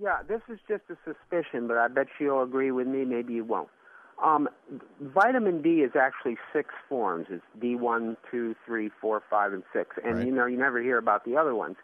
[0.00, 3.04] Yeah, this is just a suspicion, but I bet you'll agree with me.
[3.04, 3.68] Maybe you won't.
[4.22, 4.48] Um,
[5.00, 7.26] vitamin D is actually six forms.
[7.30, 9.96] It's D1, 2, 3, 4, 5, and 6.
[10.04, 10.26] And, Right.
[10.26, 11.76] you know, you never hear about the other ones.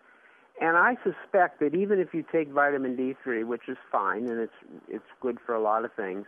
[0.60, 4.52] And I suspect that even if you take vitamin D3, which is fine and it's
[4.88, 6.26] it's good for a lot of things,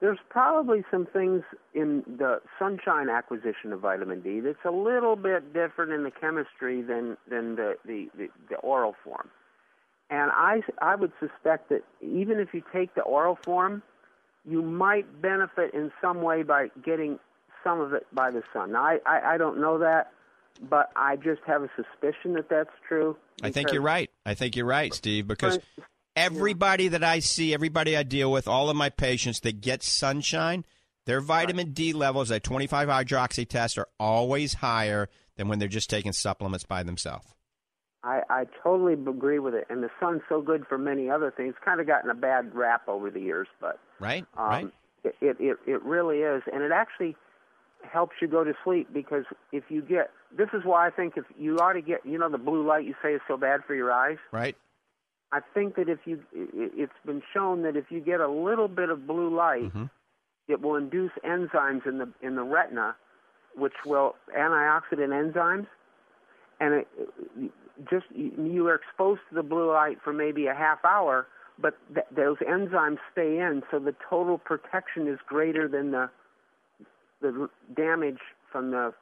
[0.00, 1.42] there's probably some things
[1.74, 6.80] in the sunshine acquisition of vitamin D that's a little bit different in the chemistry
[6.80, 9.28] than than the the, the, the oral form.
[10.08, 13.82] And I I would suspect that even if you take the oral form,
[14.48, 17.18] you might benefit in some way by getting
[17.64, 18.72] some of it by the sun.
[18.72, 20.12] Now I I, I don't know that,
[20.70, 23.16] but I just have a suspicion that that's true.
[23.42, 24.10] I think you're right.
[24.24, 25.58] I think you're right, Steve, because
[26.14, 30.64] everybody that I see, everybody I deal with, all of my patients that get sunshine,
[31.04, 35.90] their vitamin D levels at 25 hydroxy test are always higher than when they're just
[35.90, 37.26] taking supplements by themselves.
[38.06, 39.66] I, I totally agree with it.
[39.68, 41.54] And the sun's so good for many other things.
[41.56, 44.24] It's kind of gotten a bad rap over the years, but Right?
[44.38, 44.66] um, right?
[45.04, 47.16] it, it it it really is, and it actually
[47.82, 51.24] helps you go to sleep because if you get this is why I think if
[51.38, 53.74] you ought to get you know the blue light you say is so bad for
[53.74, 54.18] your eyes.
[54.32, 54.56] Right?
[55.32, 58.68] I think that if you it, it's been shown that if you get a little
[58.68, 59.84] bit of blue light, Mm-hmm.
[60.48, 62.94] it will induce enzymes in the in the retina,
[63.56, 65.66] which will antioxidant enzymes,
[66.60, 66.88] and it,
[67.90, 71.26] just you are exposed to the blue light for maybe a half hour.
[71.58, 76.10] but th- those enzymes stay in, so the total protection is greater than the
[77.20, 78.18] the damage
[78.52, 78.92] from the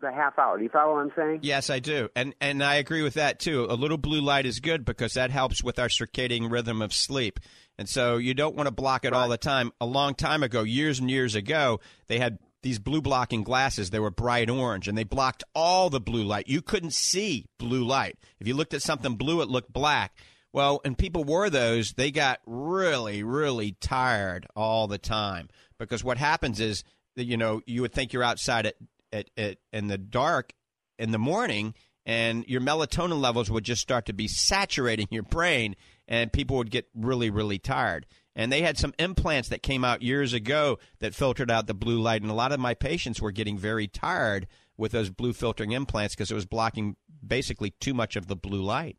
[0.00, 0.58] the half hour.
[0.58, 1.40] Do you follow what I'm saying?
[1.42, 3.66] Yes, I do, and and I agree with that too.
[3.68, 7.40] A little blue light is good because that helps with our circadian rhythm of sleep,
[7.78, 9.18] and so you don't want to block it right.
[9.18, 9.72] all the time.
[9.80, 13.90] A long time ago, years and years ago, they had these blue blocking glasses.
[13.90, 16.48] They were bright orange, and they blocked all the blue light.
[16.48, 18.18] You couldn't see blue light.
[18.40, 20.16] If you looked at something blue, it looked black.
[20.52, 25.48] Well, and people wore those, they got really, really tired all the time
[25.78, 26.84] because what happens is
[27.16, 28.74] that you know you would think you're outside at
[29.12, 30.52] at, at in the dark
[30.98, 31.74] in the morning
[32.06, 35.74] and your melatonin levels would just start to be saturating your brain
[36.06, 40.02] and people would get really really tired and they had some implants that came out
[40.02, 43.32] years ago that filtered out the blue light and a lot of my patients were
[43.32, 48.16] getting very tired with those blue filtering implants because it was blocking basically too much
[48.16, 48.96] of the blue light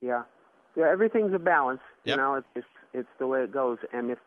[0.00, 0.22] yeah
[0.76, 2.16] yeah everything's a balance yep.
[2.16, 4.18] you know it's, it's it's the way it goes and if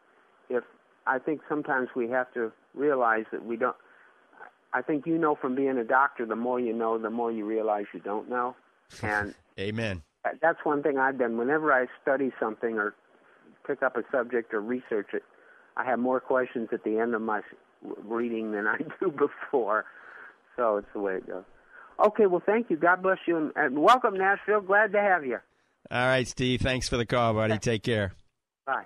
[0.49, 0.63] if
[1.07, 3.75] i think sometimes we have to realize that we don't
[4.75, 7.45] I think you know from being a doctor, the more you know, the more you
[7.45, 8.55] realize you don't know.
[9.01, 10.03] And amen.
[10.41, 11.37] That's one thing I've done.
[11.37, 12.93] Whenever I study something or
[13.65, 15.23] pick up a subject or research it,
[15.77, 17.41] I have more questions at the end of my
[18.03, 19.85] reading than I do before.
[20.55, 21.43] So it's the way it goes.
[22.05, 22.75] Okay, well, thank you.
[22.75, 24.61] God bless you, and, and welcome, Nashville.
[24.61, 25.39] Glad to have you.
[25.89, 26.61] All right, Steve.
[26.61, 27.57] Thanks for the call, buddy.
[27.57, 28.13] Take care.
[28.65, 28.85] Bye.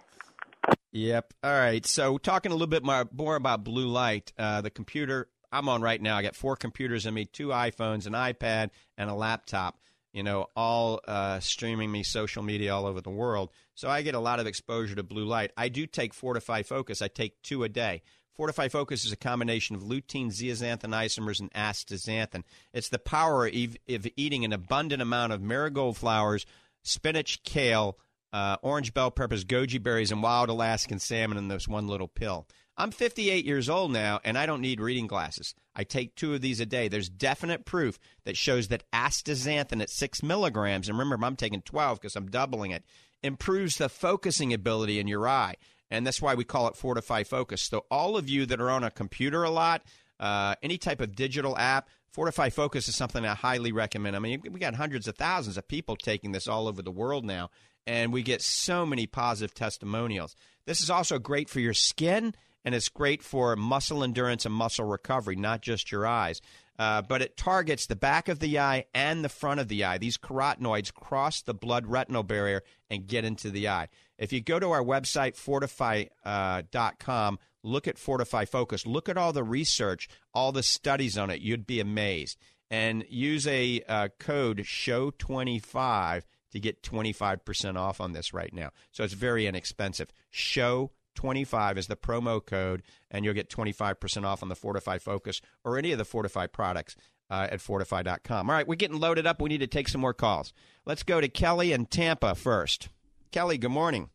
[0.92, 1.34] Yep.
[1.44, 1.86] All right.
[1.86, 5.82] So, talking a little bit more, more about blue light, uh, the computer I'm on
[5.82, 6.18] right now.
[6.18, 9.80] I got four computers in me, two iPhones, an iPad, and a laptop.
[10.12, 13.52] You know, all uh, streaming me social media all over the world.
[13.76, 15.52] So I get a lot of exposure to blue light.
[15.56, 17.02] I do take Fortifeye Focus.
[17.02, 18.02] I take two a day.
[18.38, 22.44] Fortifeye Focus is a combination of lutein, zeaxanthin isomers, and astaxanthin.
[22.74, 26.46] It's the power of, of eating an abundant amount of marigold flowers,
[26.82, 27.98] spinach, kale,
[28.32, 32.48] uh, orange bell peppers, goji berries, and wild Alaskan salmon in this one little pill.
[32.80, 35.54] I'm 58 years old now, and I don't need reading glasses.
[35.76, 36.88] I take two of these a day.
[36.88, 42.00] There's definite proof that shows that astaxanthin at six milligrams, and remember, I'm taking 12
[42.00, 42.86] because I'm doubling it,
[43.22, 45.56] improves the focusing ability in your eye.
[45.92, 47.64] And that's why we call it Fortifeye Focus.
[47.64, 49.84] So, all of you that are on a computer a lot,
[50.18, 54.16] uh, any type of digital app, Fortifeye Focus is something I highly recommend.
[54.16, 57.26] I mean, we got hundreds of thousands of people taking this all over the world
[57.26, 57.50] now,
[57.86, 60.38] and we get so many positive testimonials.
[60.66, 62.34] This is also great for your skin
[62.66, 66.42] and it's great for muscle endurance and muscle recovery, not just your eyes.
[66.78, 69.98] Uh, but it targets the back of the eye and the front of the eye.
[69.98, 73.90] These carotenoids cross the blood retinal barrier and get into the eye.
[74.18, 79.34] If you go to our website, fortifeye.com, uh, look at Fortifeye Focus, look at all
[79.34, 82.38] the research, all the studies on it, you'd be amazed.
[82.72, 88.70] And use a uh, code SHOW25 to get 25% off on this right now.
[88.92, 90.10] So it's very inexpensive.
[90.30, 95.42] Show 25 is the promo code, and you'll get 25% off on the Fortifeye Focus
[95.64, 96.96] or any of the Fortifeye products
[97.30, 98.50] uh, at fortifeye.com.
[98.50, 99.42] All right, we're getting loaded up.
[99.42, 100.54] We need to take some more calls.
[100.86, 102.90] Let's go to Kelly and Tampa first.
[103.32, 104.10] Kelly, good morning.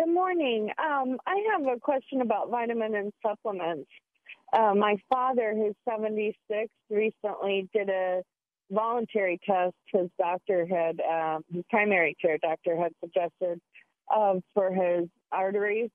[0.00, 0.70] Good morning.
[0.78, 3.88] Um, I have a question about vitamin and supplements.
[4.52, 8.22] Uh, my father, who's 76, recently did a
[8.70, 9.74] voluntary test.
[9.92, 13.60] His doctor had, um, his primary care doctor had suggested
[14.14, 15.90] um, for his arteries,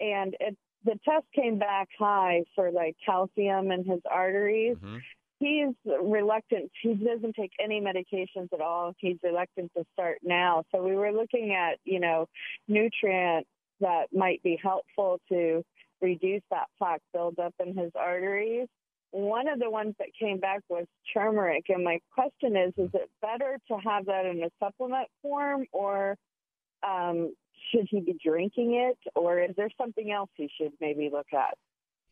[0.00, 4.76] and it, the test came back high for like calcium in his arteries.
[4.76, 4.96] Mm-hmm.
[5.40, 6.70] He's reluctant.
[6.82, 8.92] He doesn't take any medications at all.
[8.98, 10.64] He's reluctant to start now.
[10.72, 12.26] So we were looking at, you know,
[12.66, 13.48] nutrients
[13.80, 15.62] that might be helpful to
[16.00, 18.66] reduce that plaque buildup in his arteries.
[19.10, 23.08] One of the ones that came back was turmeric, and my question is: Is it
[23.22, 26.16] better to have that in a supplement form, or
[26.86, 27.34] um,
[27.70, 31.56] should he be drinking it, or is there something else he should maybe look at?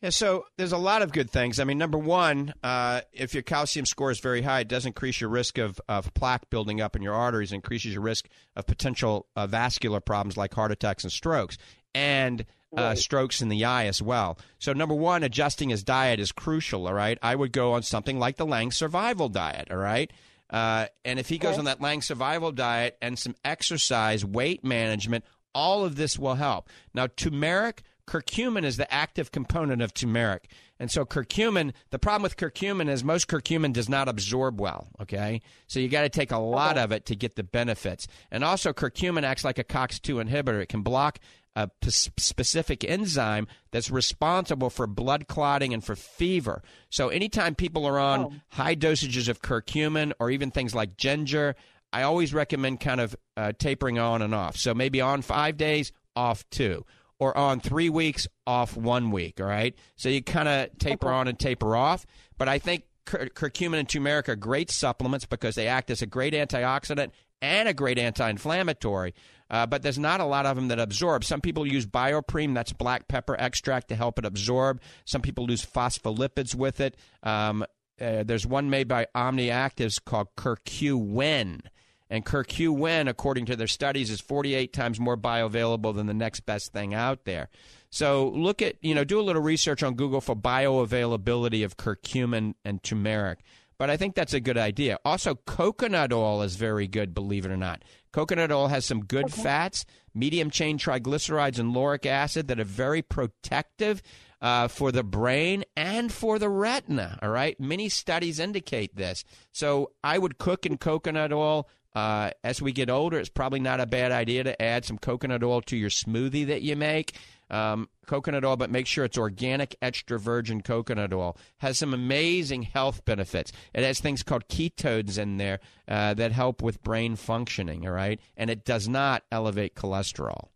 [0.02, 1.59] Yeah, so there's a lot of good things.
[1.59, 5.22] I mean, number one, uh, if your calcium score is very high, it does increase
[5.22, 9.26] your risk of, of plaque building up in your arteries, increases your risk of potential
[9.37, 11.57] uh, vascular problems like heart attacks and strokes,
[11.94, 12.44] and
[12.76, 12.98] uh, right.
[12.98, 14.38] strokes in the eye as well.
[14.59, 17.19] So, number one, adjusting his diet is crucial, all right?
[17.23, 20.12] I would go on something like the Lange Survival Diet, all right?
[20.51, 21.59] Uh, and if he goes okay.
[21.61, 25.25] on that Lange Survival Diet and some exercise, weight management,
[25.55, 26.69] all of this will help.
[26.94, 30.49] Now, turmeric, curcumin is the active component of turmeric.
[30.79, 35.40] And so curcumin, the problem with curcumin is most curcumin does not absorb well, okay?
[35.67, 36.85] So you got to take a lot okay.
[36.85, 38.07] of it to get the benefits.
[38.31, 40.61] And also curcumin acts like a COX2 inhibitor.
[40.61, 41.19] It can block
[41.57, 46.63] a p- specific enzyme that's responsible for blood clotting and for fever.
[46.90, 48.33] So anytime people are on oh.
[48.50, 51.57] high dosages of curcumin or even things like ginger,
[51.92, 54.57] I always recommend kind of uh, tapering on and off.
[54.57, 56.85] So maybe on five days, off two,
[57.19, 59.40] or on three weeks, off one week.
[59.40, 59.75] All right.
[59.96, 62.04] So you kind of taper on and taper off.
[62.37, 66.07] But I think cur- curcumin and turmeric are great supplements because they act as a
[66.07, 69.15] great antioxidant and a great anti-inflammatory.
[69.51, 71.25] Uh, but there's not a lot of them that absorb.
[71.25, 74.81] Some people use BioPerine, that's black pepper extract, to help it absorb.
[75.05, 76.97] Some people use phospholipids with it.
[77.23, 77.65] Um,
[78.01, 81.61] uh, there's one made by OmniActives called CurcuWIN.
[82.09, 86.73] And CurcuWIN, according to their studies, is 48 times more bioavailable than the next best
[86.73, 87.49] thing out there.
[87.90, 92.55] So look at, you know, do a little research on Google for bioavailability of curcumin
[92.65, 93.40] and turmeric.
[93.79, 94.98] But I think that's a good idea.
[95.04, 97.83] Also, coconut oil is very good, believe it or not.
[98.12, 99.42] Coconut oil has some good okay.
[99.42, 104.02] fats, medium chain triglycerides, and lauric acid that are very protective
[104.40, 107.18] uh, for the brain and for the retina.
[107.20, 107.58] All right.
[107.60, 109.24] Many studies indicate this.
[109.52, 111.68] So I would cook in coconut oil.
[111.94, 115.42] Uh, as we get older, it's probably not a bad idea to add some coconut
[115.42, 117.16] oil to your smoothie that you make.
[117.49, 121.37] Um, coconut oil, but make sure it's organic, extra virgin coconut oil.
[121.59, 123.53] Has some amazing health benefits.
[123.73, 127.87] It has things called ketones in there uh, that help with brain functioning.
[127.87, 130.49] All right, and it does not elevate cholesterol.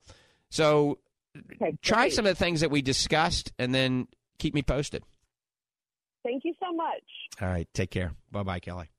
[0.51, 0.99] So
[1.55, 5.05] okay, try some of the things that we discussed, and then keep me posted.
[6.24, 7.03] Thank you so much.
[7.41, 8.12] All right, take care.
[8.30, 8.91] Bye, bye, Kelly.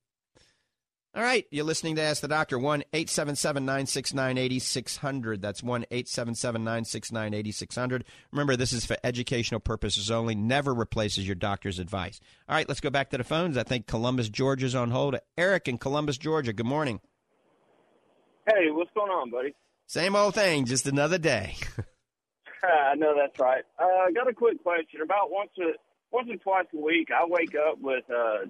[1.13, 2.57] All right, you're listening to Ask the Doctor.
[2.57, 5.41] 1 877 969 8600.
[5.41, 8.05] That's 1 877 969 8600.
[8.31, 12.21] Remember, this is for educational purposes only, never replaces your doctor's advice.
[12.47, 13.57] All right, let's go back to the phones.
[13.57, 15.17] I think Columbus, Georgia's on hold.
[15.37, 16.53] Eric in Columbus, Georgia.
[16.53, 17.01] Good morning.
[18.47, 19.53] Hey, what's going on, buddy?
[19.87, 21.55] Same old thing, just another day.
[22.63, 23.63] I know that's right.
[23.77, 25.01] Uh, I got a quick question.
[25.01, 25.73] About once a,
[26.09, 28.45] once or twice a week, I wake up with uh,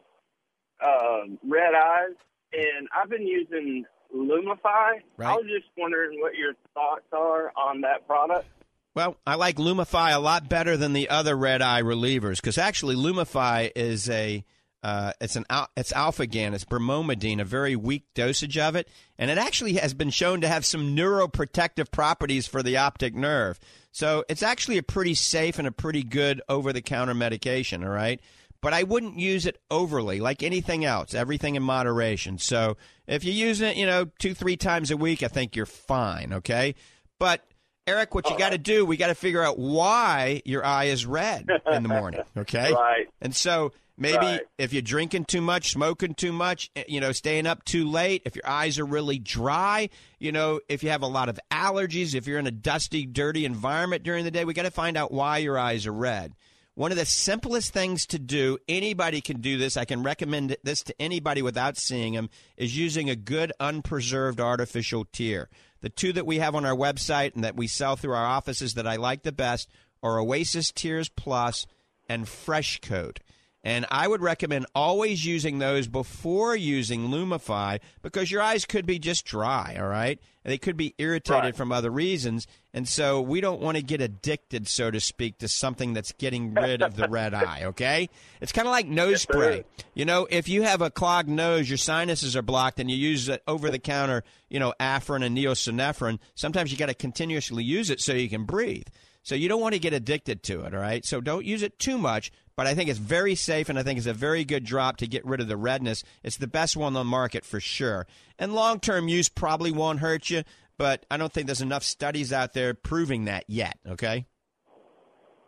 [0.80, 2.16] uh, red eyes
[2.54, 3.86] and I've been using
[4.16, 5.02] Lumify.
[5.18, 5.30] Right.
[5.30, 8.48] I was just wondering what your thoughts are on that product.
[8.94, 12.96] Well, I like Lumify a lot better than the other red eye relievers because actually
[12.96, 14.44] Lumify is a
[14.84, 15.46] uh, it's an
[15.78, 20.10] it's Alphagan, it's brimonidine, a very weak dosage of it, and it actually has been
[20.10, 23.60] shown to have some neuroprotective properties for the optic nerve.
[23.92, 27.84] So it's actually a pretty safe and a pretty good over the counter medication.
[27.84, 28.20] All right
[28.62, 31.14] but I wouldn't use it overly, like anything else.
[31.14, 32.38] Everything in moderation.
[32.38, 35.66] So if you use it, you know, two three times a week, I think you're
[35.66, 36.34] fine.
[36.34, 36.76] Okay,
[37.20, 37.44] but
[37.88, 41.06] Eric, what you got to do, we got to figure out why your eye is
[41.06, 42.22] red in the morning.
[42.38, 43.08] Okay, right.
[43.22, 44.42] And so maybe right.
[44.58, 48.22] if you're drinking too much, smoking too much, eh, you know, staying up too late,
[48.26, 49.90] if your eyes are really dry,
[50.20, 53.46] you know, if you have a lot of allergies, if you're in a dusty, dirty
[53.46, 56.34] environment during the day, we got to find out why your eyes are red.
[56.74, 59.76] One of the simplest things to do, anybody can do this.
[59.76, 65.06] I can recommend this to anybody without seeing them, is using a good unpreserved artificial
[65.06, 65.50] tear.
[65.82, 68.76] The two that we have on our website and that we sell through our offices
[68.76, 69.70] that I like the best
[70.02, 71.68] are Oasis Tears Plus
[72.08, 73.18] and FreshKote.
[73.64, 78.98] And I would recommend always using those before using Lumify because your eyes could be
[78.98, 80.20] just dry, all right?
[80.44, 81.56] They could be irritated right.
[81.56, 82.48] from other reasons.
[82.74, 86.56] And so we don't want to get addicted, so to speak, to something that's getting
[86.56, 88.10] rid of the red eye, okay?
[88.40, 89.64] It's kind of like nose yes, spray.
[89.94, 93.30] You know, if you have a clogged nose, your sinuses are blocked, and you use
[93.48, 98.02] over the counter, you know, Afrin and neosynephrine, sometimes you got to continuously use it
[98.02, 98.88] so you can breathe.
[99.24, 101.06] So you don't want to get addicted to it, all right?
[101.06, 102.32] So don't use it too much,
[102.62, 105.08] but I think it's very safe and I think it's a very good drop to
[105.08, 106.04] get rid of the redness.
[106.22, 108.06] It's the best one on the market for sure.
[108.38, 110.44] And long term use probably won't hurt you,
[110.78, 114.28] but I don't think there's enough studies out there proving that yet, okay?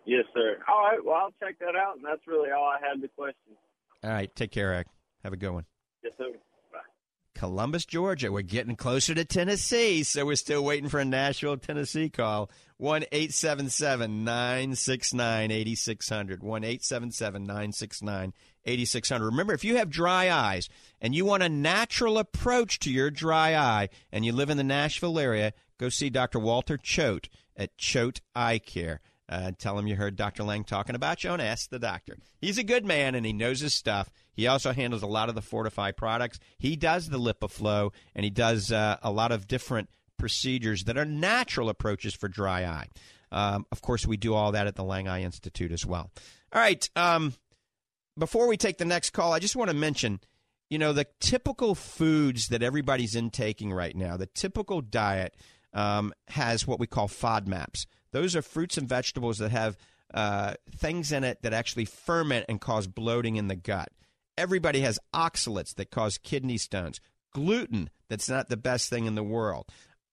[0.05, 0.57] Yes, sir.
[0.68, 3.53] All right, well, I'll check that out, and that's really all I had the question.
[4.03, 4.88] All right, take care, Eric.
[5.24, 5.66] Have a good one.
[6.03, 6.32] Yes, sir.
[7.36, 8.31] Columbus, Georgia.
[8.31, 12.49] We're getting closer to Tennessee, so we're still waiting for a Nashville, Tennessee call.
[12.77, 16.43] 1 877 969 8600.
[16.43, 18.34] 1 877 969
[18.65, 19.25] 8600.
[19.25, 20.69] Remember, if you have dry eyes
[21.01, 24.63] and you want a natural approach to your dry eye and you live in the
[24.63, 26.39] Nashville area, go see Dr.
[26.39, 29.01] Walter Choate at Choate Eye Care.
[29.30, 30.43] Uh, tell him you heard Dr.
[30.43, 32.17] Lange talking about you and ask the doctor.
[32.41, 34.09] He's a good man and he knows his stuff.
[34.34, 36.39] He also handles a lot of the Fortifeye products.
[36.57, 41.05] He does the LipiFlow and he does uh, a lot of different procedures that are
[41.05, 42.88] natural approaches for dry eye.
[43.32, 46.11] Um, of course, we do all that at the Lange Eye Institute as well.
[46.51, 46.88] All right.
[46.95, 47.34] Um,
[48.17, 50.19] before we take the next call, I just want to mention
[50.74, 55.36] you know, the typical foods that everybody's intaking right now, the typical diet
[55.71, 57.86] um, has what we call FODMAPs.
[58.14, 59.78] Those are fruits and vegetables that have
[60.14, 63.89] uh, things in it that actually ferment and cause bloating in the gut.
[64.38, 67.01] Everybody has oxalates that cause kidney stones,
[67.34, 69.66] gluten, that's not the best thing in the world.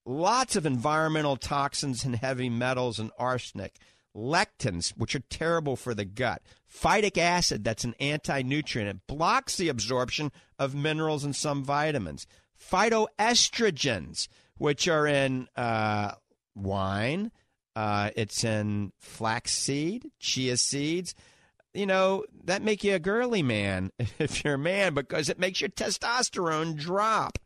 [0.07, 3.77] Lots of environmental toxins and heavy metals and arsenic.
[4.17, 6.43] Lectins, which are terrible for the gut.
[6.69, 8.91] Phytic acid, that's an anti nutrient.
[8.91, 12.27] It blocks the absorption of minerals and some vitamins.
[12.59, 14.29] Phytoestrogens,
[14.59, 16.13] which are in uh,
[16.57, 17.31] wine,
[17.81, 21.15] uh, it's in flaxseed, chia seeds.
[21.73, 25.63] You know, that make you a girly man if you're a man because it makes
[25.63, 27.39] your testosterone drop.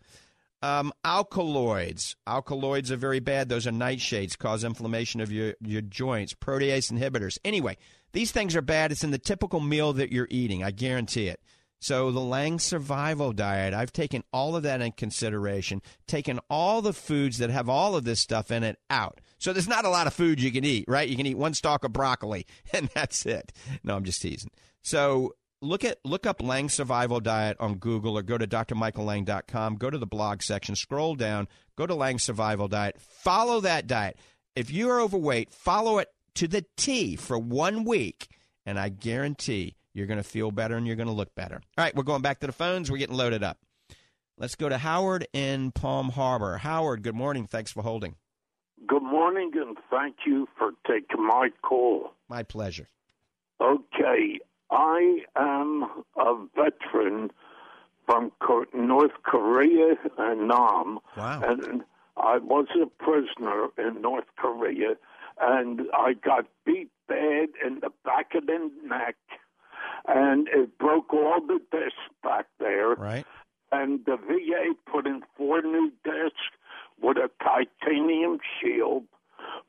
[0.61, 2.17] Um, alkaloids.
[2.27, 3.49] Alkaloids are very bad.
[3.49, 6.35] Those are nightshades, cause inflammation of your, your joints.
[6.35, 7.39] Protease inhibitors.
[7.45, 7.77] Anyway,
[8.13, 8.91] these things are bad.
[8.91, 10.65] It's in the typical meal that you're eating.
[10.65, 11.39] I guarantee it.
[11.79, 16.95] So the Lange Survival Diet, I've taken all of that in consideration, taken all the
[16.95, 19.21] foods that have all of this stuff in it out.
[19.39, 21.09] So there's not a lot of food you can eat, right?
[21.09, 23.53] You can eat one stalk of broccoli, and that's it.
[23.83, 24.51] No, I'm just teasing.
[24.83, 29.77] So look at look up Lange Survival Diet on Google or go to drmichaellange.com.
[29.77, 34.19] Go to the blog section, scroll down, go to Lange Survival Diet, follow that diet.
[34.55, 38.29] If you are overweight, follow it to the T for one week,
[38.65, 41.57] and I guarantee you're going to feel better and you're going to look better.
[41.57, 42.91] All right, we're going back to the phones.
[42.91, 43.59] We're getting loaded up.
[44.37, 46.59] Let's go to Howard in Palm Harbor.
[46.59, 47.47] Howard, good morning.
[47.47, 48.17] Thanks for holding.
[48.87, 52.13] Good morning, and thank you for taking my call.
[52.29, 52.89] My pleasure.
[53.61, 55.85] Okay, I am
[56.17, 57.31] a veteran
[58.05, 58.33] from
[58.75, 60.99] North Korea and Nam.
[61.17, 61.43] Wow.
[61.43, 61.85] And
[62.17, 64.97] I was a prisoner in North Korea,
[65.41, 69.17] and I got beat bad in the back of the neck,
[70.07, 72.95] and it broke all the discs back there.
[72.95, 73.27] Right.
[73.73, 76.51] And the VA put in four new discs
[77.01, 79.05] with a titanium shield,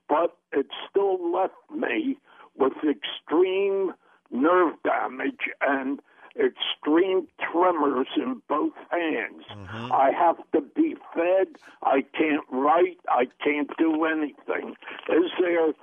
[0.08, 2.18] but it still left me
[2.58, 3.94] with extreme
[4.32, 6.00] nerve damage and
[6.38, 9.44] extreme tremors in both hands.
[9.52, 9.92] Mm-hmm.
[9.92, 11.48] I have to be fed.
[11.84, 12.98] I can't write.
[13.10, 14.76] I can't do anything.
[15.10, 15.74] Is there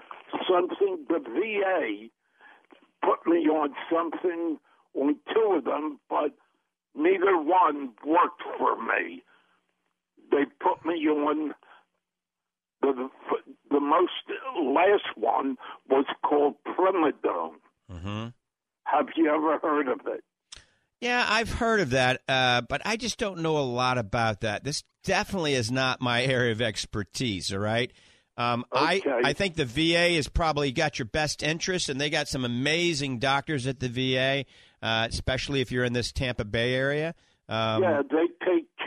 [0.48, 2.08] something the VA
[3.02, 4.58] put me on something
[4.94, 6.32] on two of them, but
[6.94, 9.22] neither one worked for me.
[10.32, 11.54] They put me on
[12.80, 13.08] the
[13.70, 14.10] the most
[14.60, 15.56] last one
[15.88, 17.54] was called primidone.
[17.90, 18.28] Mm-hmm.
[18.84, 20.24] Have you ever heard of it?
[21.00, 24.62] Yeah, I've heard of that, uh, but I just don't know a lot about that.
[24.62, 27.52] This definitely is not my area of expertise.
[27.52, 27.92] All right.
[28.36, 29.02] Um, Okay.
[29.10, 32.44] I I think the VA has probably got your best interest, and they got some
[32.44, 34.44] amazing doctors at the VA,
[34.82, 37.14] uh, especially if you're in this Tampa Bay area.
[37.48, 38.28] Um, yeah, they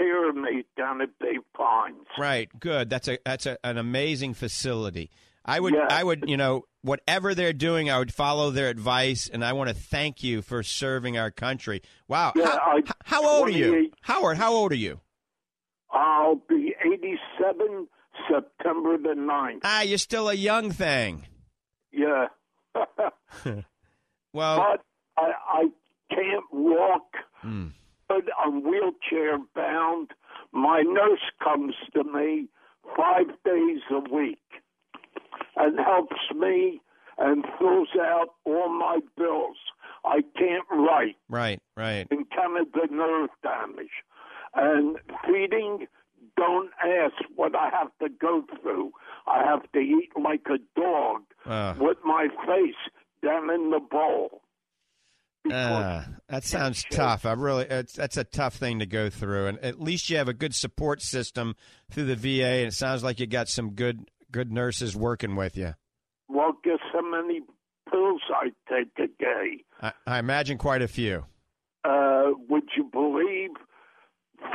[0.06, 2.06] take care of me down at Bay Pines.
[2.18, 2.50] Right.
[2.60, 2.90] Good.
[2.90, 5.10] That's a that's a, an amazing facility.
[5.44, 5.88] I would Yeah.
[5.90, 9.70] I would you know whatever they're doing, I would follow their advice, and I want
[9.70, 11.82] to thank you for serving our country.
[12.08, 12.34] Wow.
[12.36, 14.38] Yeah, how, I- how old are you, Howard?
[14.38, 15.00] How old are you?
[15.92, 17.88] I'll be 87
[18.30, 19.60] September the 9th.
[19.64, 21.26] Ah, you're still a young thing.
[21.92, 22.28] Yeah.
[24.34, 24.82] Well, but
[25.18, 25.64] I, I
[26.14, 27.04] can't walk,
[27.42, 27.68] Hmm.
[28.08, 30.12] But I'm wheelchair bound.
[30.52, 32.48] My nurse comes to me
[32.96, 34.40] five days a week
[35.56, 36.82] and helps me
[37.18, 39.58] and fills out all my bills.
[40.04, 42.08] I can't write right, right.
[42.12, 43.90] in Canada nerve damage.
[44.54, 45.88] And feeding,
[46.38, 48.92] don't ask what I have to go through.
[49.28, 52.76] I have to eat like a dog Uh, with my face
[53.24, 54.42] down in the bowl.
[55.52, 57.26] Uh, that sounds tough.
[57.26, 60.28] I really, it's, that's a tough thing to go through, and at least you have
[60.28, 61.56] a good support system
[61.92, 65.56] through the VA, and it sounds like you got some good good nurses working with
[65.56, 65.76] you.
[66.28, 67.42] Well, guess how many
[67.90, 69.64] pills I take a day?
[69.82, 71.26] I, I imagine quite a few.
[71.84, 73.52] Uh, would you believe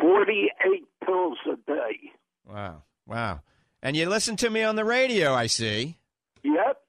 [0.00, 2.10] 48 pills a day?
[2.46, 3.40] Wow, wow.
[3.82, 5.96] And you listen to me on the radio, I see.
[6.42, 6.82] Yep,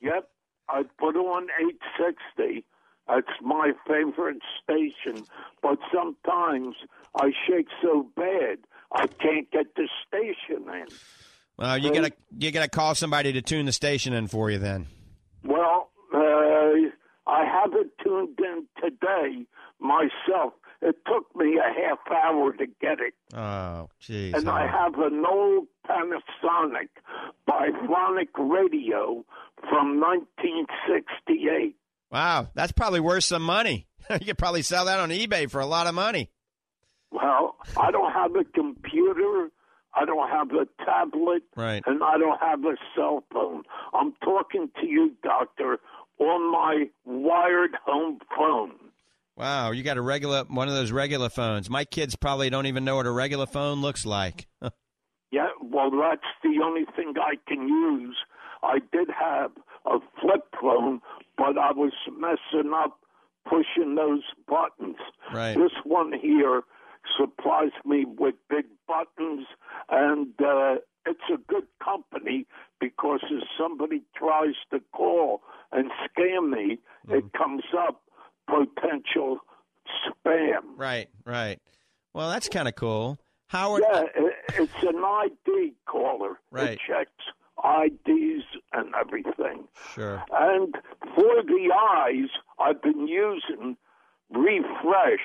[0.00, 0.28] yep.
[0.68, 2.64] I put on 860.
[3.08, 5.24] That's my favorite station.
[5.62, 6.74] But sometimes
[7.14, 8.58] I shake so bad
[8.92, 10.86] I can't get the station in.
[11.56, 14.86] Well, you gotta you gotta call somebody to tune the station in for you then.
[15.42, 16.18] Well, uh,
[17.26, 19.46] I have it tuned in today
[19.80, 20.52] myself.
[20.82, 23.14] It took me a half hour to get it.
[23.34, 24.34] Oh, jeez.
[24.34, 26.90] and I have an old Panasonic
[27.48, 29.24] biphonic radio
[29.70, 31.74] from 1968.
[32.10, 33.86] Wow, that's probably worth some money.
[34.10, 36.30] you could probably sell that on eBay for a lot of money.
[37.10, 39.48] Well, I don't have a computer,
[39.94, 41.82] I don't have a tablet, Right.
[41.86, 43.62] and I don't have a cell phone.
[43.94, 45.78] I'm talking to you, doctor,
[46.18, 48.72] on my wired home phone.
[49.36, 51.68] Wow, you got a regular one of those regular phones.
[51.68, 54.46] My kids probably don't even know what a regular phone looks like.
[55.32, 58.16] Yeah, well, that's the only thing I can use.
[58.62, 59.50] I did have
[59.86, 61.00] a flip phone,
[61.36, 62.98] but I was messing up
[63.48, 64.96] pushing those buttons.
[65.32, 65.56] Right.
[65.56, 66.62] This one here
[67.16, 69.46] supplies me with big buttons,
[69.90, 70.76] and uh,
[71.06, 72.46] it's a good company
[72.80, 76.78] because if somebody tries to call and scam me,
[77.08, 78.02] it comes up
[78.48, 79.38] potential
[80.04, 80.60] spam.
[80.76, 81.60] right, right.
[82.12, 83.18] Well, that's kind of cool.
[83.48, 84.02] Howard, Yeah,
[84.58, 86.40] it's an ID caller.
[86.50, 86.70] Right.
[86.70, 87.10] It checks
[87.84, 89.66] IDs and everything.
[89.94, 90.22] sure.
[90.32, 90.74] And
[91.14, 93.76] for the eyes, I've been using
[94.30, 95.20] Refresh.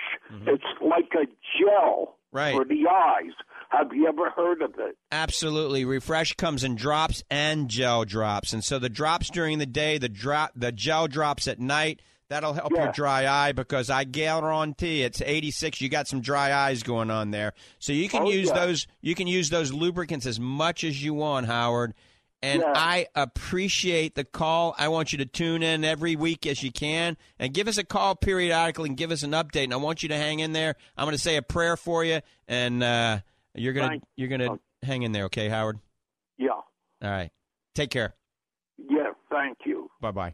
[0.47, 1.25] It's like a
[1.59, 2.37] gel Mm-hmm.
[2.37, 2.55] Right.
[2.55, 3.33] for the eyes.
[3.71, 4.95] Have you ever heard of it?
[5.11, 5.83] Absolutely.
[5.83, 8.53] Refresh comes in drops and gel drops.
[8.53, 12.53] And so the drops during the day, the drop the gel drops at night, that'll
[12.53, 17.11] help your dry eye because I guarantee it's 86 you got some dry eyes going
[17.11, 17.51] on there.
[17.79, 18.65] So you can Oh, use yeah.
[18.65, 21.93] those you can use those lubricants as much as you want, Howard.
[22.43, 22.73] And Yeah.
[22.75, 24.73] I appreciate the call.
[24.77, 27.83] I want you to tune in every week as you can and give us a
[27.83, 29.65] call periodically and give us an update.
[29.65, 30.75] And I want you to hang in there.
[30.97, 33.19] I'm going to say a prayer for you, and uh,
[33.53, 35.79] you're going to you're going to hang in there, okay, Howard?
[36.37, 36.49] Yeah.
[36.49, 36.65] All
[37.01, 37.31] right.
[37.75, 38.15] Take care.
[38.89, 39.89] Yeah, thank you.
[40.01, 40.33] Bye bye.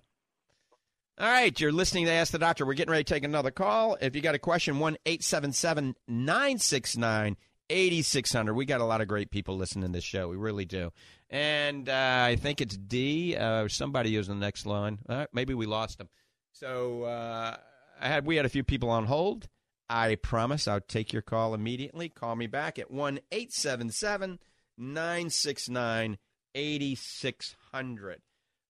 [1.20, 2.64] All right, you're listening to Ask the Doctor.
[2.64, 3.98] We're getting ready to take another call.
[4.00, 7.38] If you got a question, 1 877 969
[7.70, 8.54] 8600.
[8.54, 10.30] We got a lot of great people listening to this show.
[10.30, 10.92] We really do.
[11.30, 13.36] And uh, I think it's D.
[13.36, 15.00] Uh, somebody is on the next line.
[15.08, 16.08] Uh, maybe we lost him.
[16.54, 17.58] So uh,
[18.00, 19.48] I had we had a few people on hold.
[19.90, 22.10] I promise I'll take your call immediately.
[22.10, 24.40] Call me back at 1 877
[24.78, 26.18] 969
[26.56, 28.22] 8600.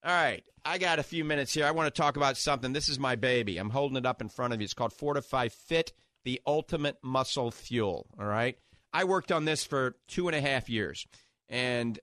[0.03, 1.66] All right, I got a few minutes here.
[1.66, 2.72] I want to talk about something.
[2.72, 3.58] This is my baby.
[3.58, 4.66] I'm holding it up in front of you.
[4.66, 5.91] It's called Fortifeye Fit,
[6.24, 8.08] the ultimate muscle fuel.
[8.20, 8.58] All right.
[8.93, 11.05] I worked on this for two and a half years,
[11.49, 11.99] and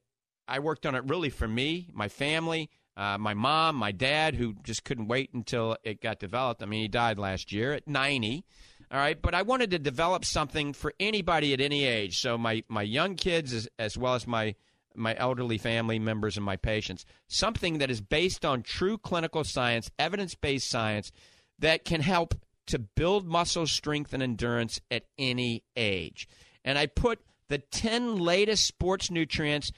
[0.47, 4.55] I worked on it really for me, my family, uh, my mom, my dad, who
[4.62, 6.62] just couldn't wait until it got developed.
[6.62, 8.45] I mean, he died last year at 90.
[8.90, 12.18] All right, but I wanted to develop something for anybody at any age.
[12.18, 14.55] So my my young kids, as, as well as my
[14.95, 19.90] my elderly family members and my patients, something that is based on true clinical science,
[19.99, 21.11] evidence based science
[21.59, 22.34] that can help
[22.66, 26.28] to build muscle strength and endurance at any age.
[26.64, 29.72] And I put the 10 latest sports nutrients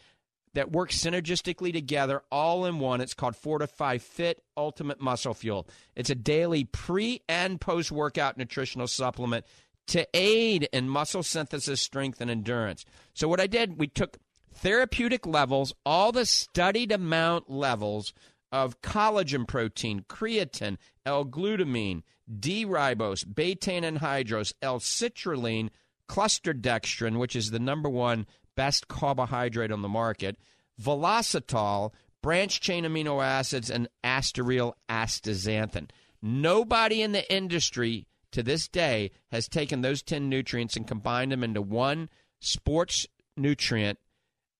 [0.57, 3.03] that work synergistically together all in one.
[3.03, 5.69] It's called Fortifeye Fit Ultimate Muscle Fuel.
[5.95, 9.45] It's a daily pre and post workout nutritional supplement
[9.89, 12.85] to aid in muscle synthesis, strength, and endurance.
[13.15, 14.17] So, what I did, we took
[14.53, 18.15] therapeutic levels, all the studied amount levels
[18.51, 22.03] of collagen protein, creatine, L-glutamine,
[22.41, 25.69] D-ribose, betaine anhydrous, L-citrulline,
[26.09, 28.27] cluster dextrin, which is the number one
[28.57, 30.37] best carbohydrate on the market,
[30.81, 31.93] Velositol,
[32.23, 35.89] branch chain amino acids, and AstaReal astaxanthin.
[36.21, 41.45] Nobody in the industry to this day has taken those 10 nutrients and combined them
[41.45, 42.09] into one
[42.41, 43.99] sports nutrient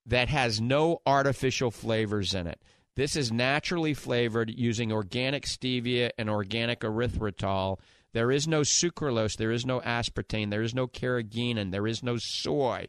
[0.07, 2.63] that has no artificial flavors in it.
[2.95, 7.79] This is naturally flavored using organic stevia and organic erythritol.
[8.15, 12.17] There is no sucralose, there is no aspartame, there is no carrageenan, there is no
[12.17, 12.87] soy.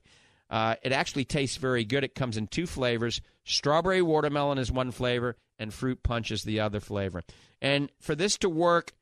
[0.50, 2.04] Uh, it actually tastes very good.
[2.04, 3.22] It comes in two flavors.
[3.44, 7.24] Strawberry watermelon is one flavor, and fruit punch is the other flavor.
[7.62, 8.94] And for this to work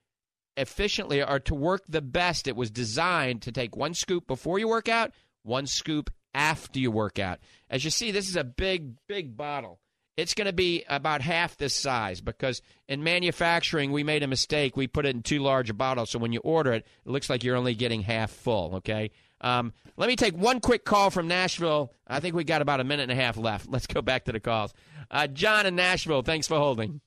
[0.58, 4.68] efficiently or to work the best, it was designed to take one scoop before you
[4.68, 5.12] work out,
[5.43, 7.39] one scoop after you work out.
[7.70, 9.80] As you see, this is a big, big bottle.
[10.18, 14.78] It's going to be about half this size because in manufacturing, we made a mistake.
[14.78, 17.30] We put it in too large a bottle, so when you order it, it looks
[17.30, 19.12] like you're only getting half full, okay?
[19.41, 21.91] Um, let me take one quick call from Nashville.
[22.07, 23.67] I think we got about a minute and a half left.
[23.69, 24.73] Let's go back to the calls.
[25.11, 27.01] Uh, John in Nashville, thanks for holding.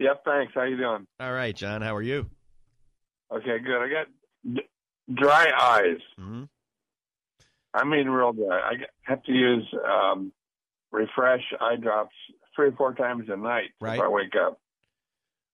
[0.00, 0.52] Yep, thanks.
[0.54, 1.06] How you doing?
[1.20, 2.28] All right, John, how are you?
[3.32, 3.80] Okay, good.
[3.82, 4.06] I got
[4.54, 4.68] d-
[5.14, 6.00] dry eyes.
[6.18, 6.44] Mm-hmm.
[7.74, 8.58] I mean, real dry.
[8.58, 10.32] I have to use um,
[10.90, 12.14] refresh eye drops
[12.54, 13.96] three or four times a night Right.
[13.98, 14.58] if I wake up.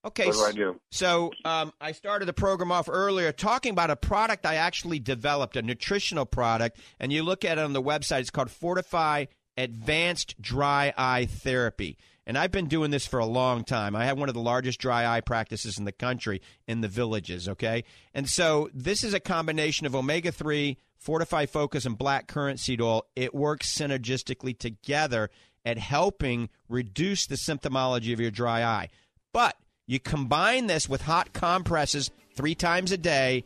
[0.08, 0.26] Okay.
[0.26, 0.80] What do I do?
[0.90, 5.54] So um, I started the program off earlier talking about a product I actually developed,
[5.56, 8.20] a nutritional product, and you look at it on the website.
[8.20, 9.28] It's called Fortifeye
[9.58, 11.98] Advanced Dry Eye Therapy.
[12.26, 13.94] And I've been doing this for a long time.
[13.94, 17.48] I have one of the largest dry eye practices in the country in the villages,
[17.48, 17.84] okay?
[18.14, 22.80] And so this is a combination of omega 3, Fortifeye Focus, and black currant seed
[22.80, 23.06] oil.
[23.14, 25.30] It works synergistically together
[25.64, 28.88] at helping reduce the symptomology of your dry eye.
[29.32, 29.56] But
[29.88, 33.44] you combine this with hot compresses three times a day.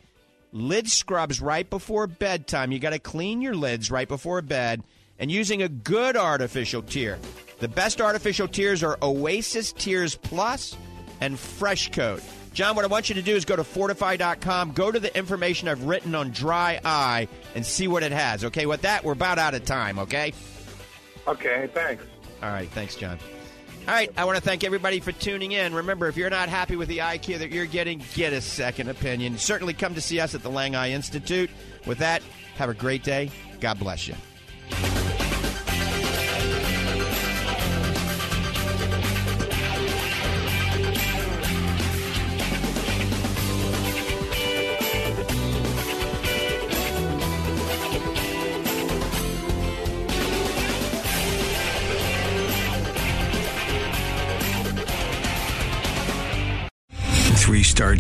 [0.51, 2.73] Lid scrubs right before bedtime.
[2.73, 4.83] You got to clean your lids right before bed
[5.19, 7.19] and using a good artificial tear.
[7.61, 10.77] The best artificial tears are Oasis Tears Plus
[11.21, 12.23] and FreshKote.
[12.55, 15.69] John, what I want you to do is go to fortifeye.com, go to the information
[15.69, 18.45] I've written on dry eye, and see what it has.
[18.45, 20.35] Okay, with that, we're about out of time, okay?
[21.29, 22.05] Okay, thanks.
[22.43, 23.19] All right, thanks, John.
[23.89, 25.75] All right, I want to thank everybody for tuning in.
[25.75, 29.37] Remember, if you're not happy with the care that you're getting, get a second opinion.
[29.39, 31.51] Certainly come to see us at the Lange Eye Institute.
[31.85, 32.23] With that,
[32.55, 33.33] have a great day.
[33.61, 34.15] God bless you.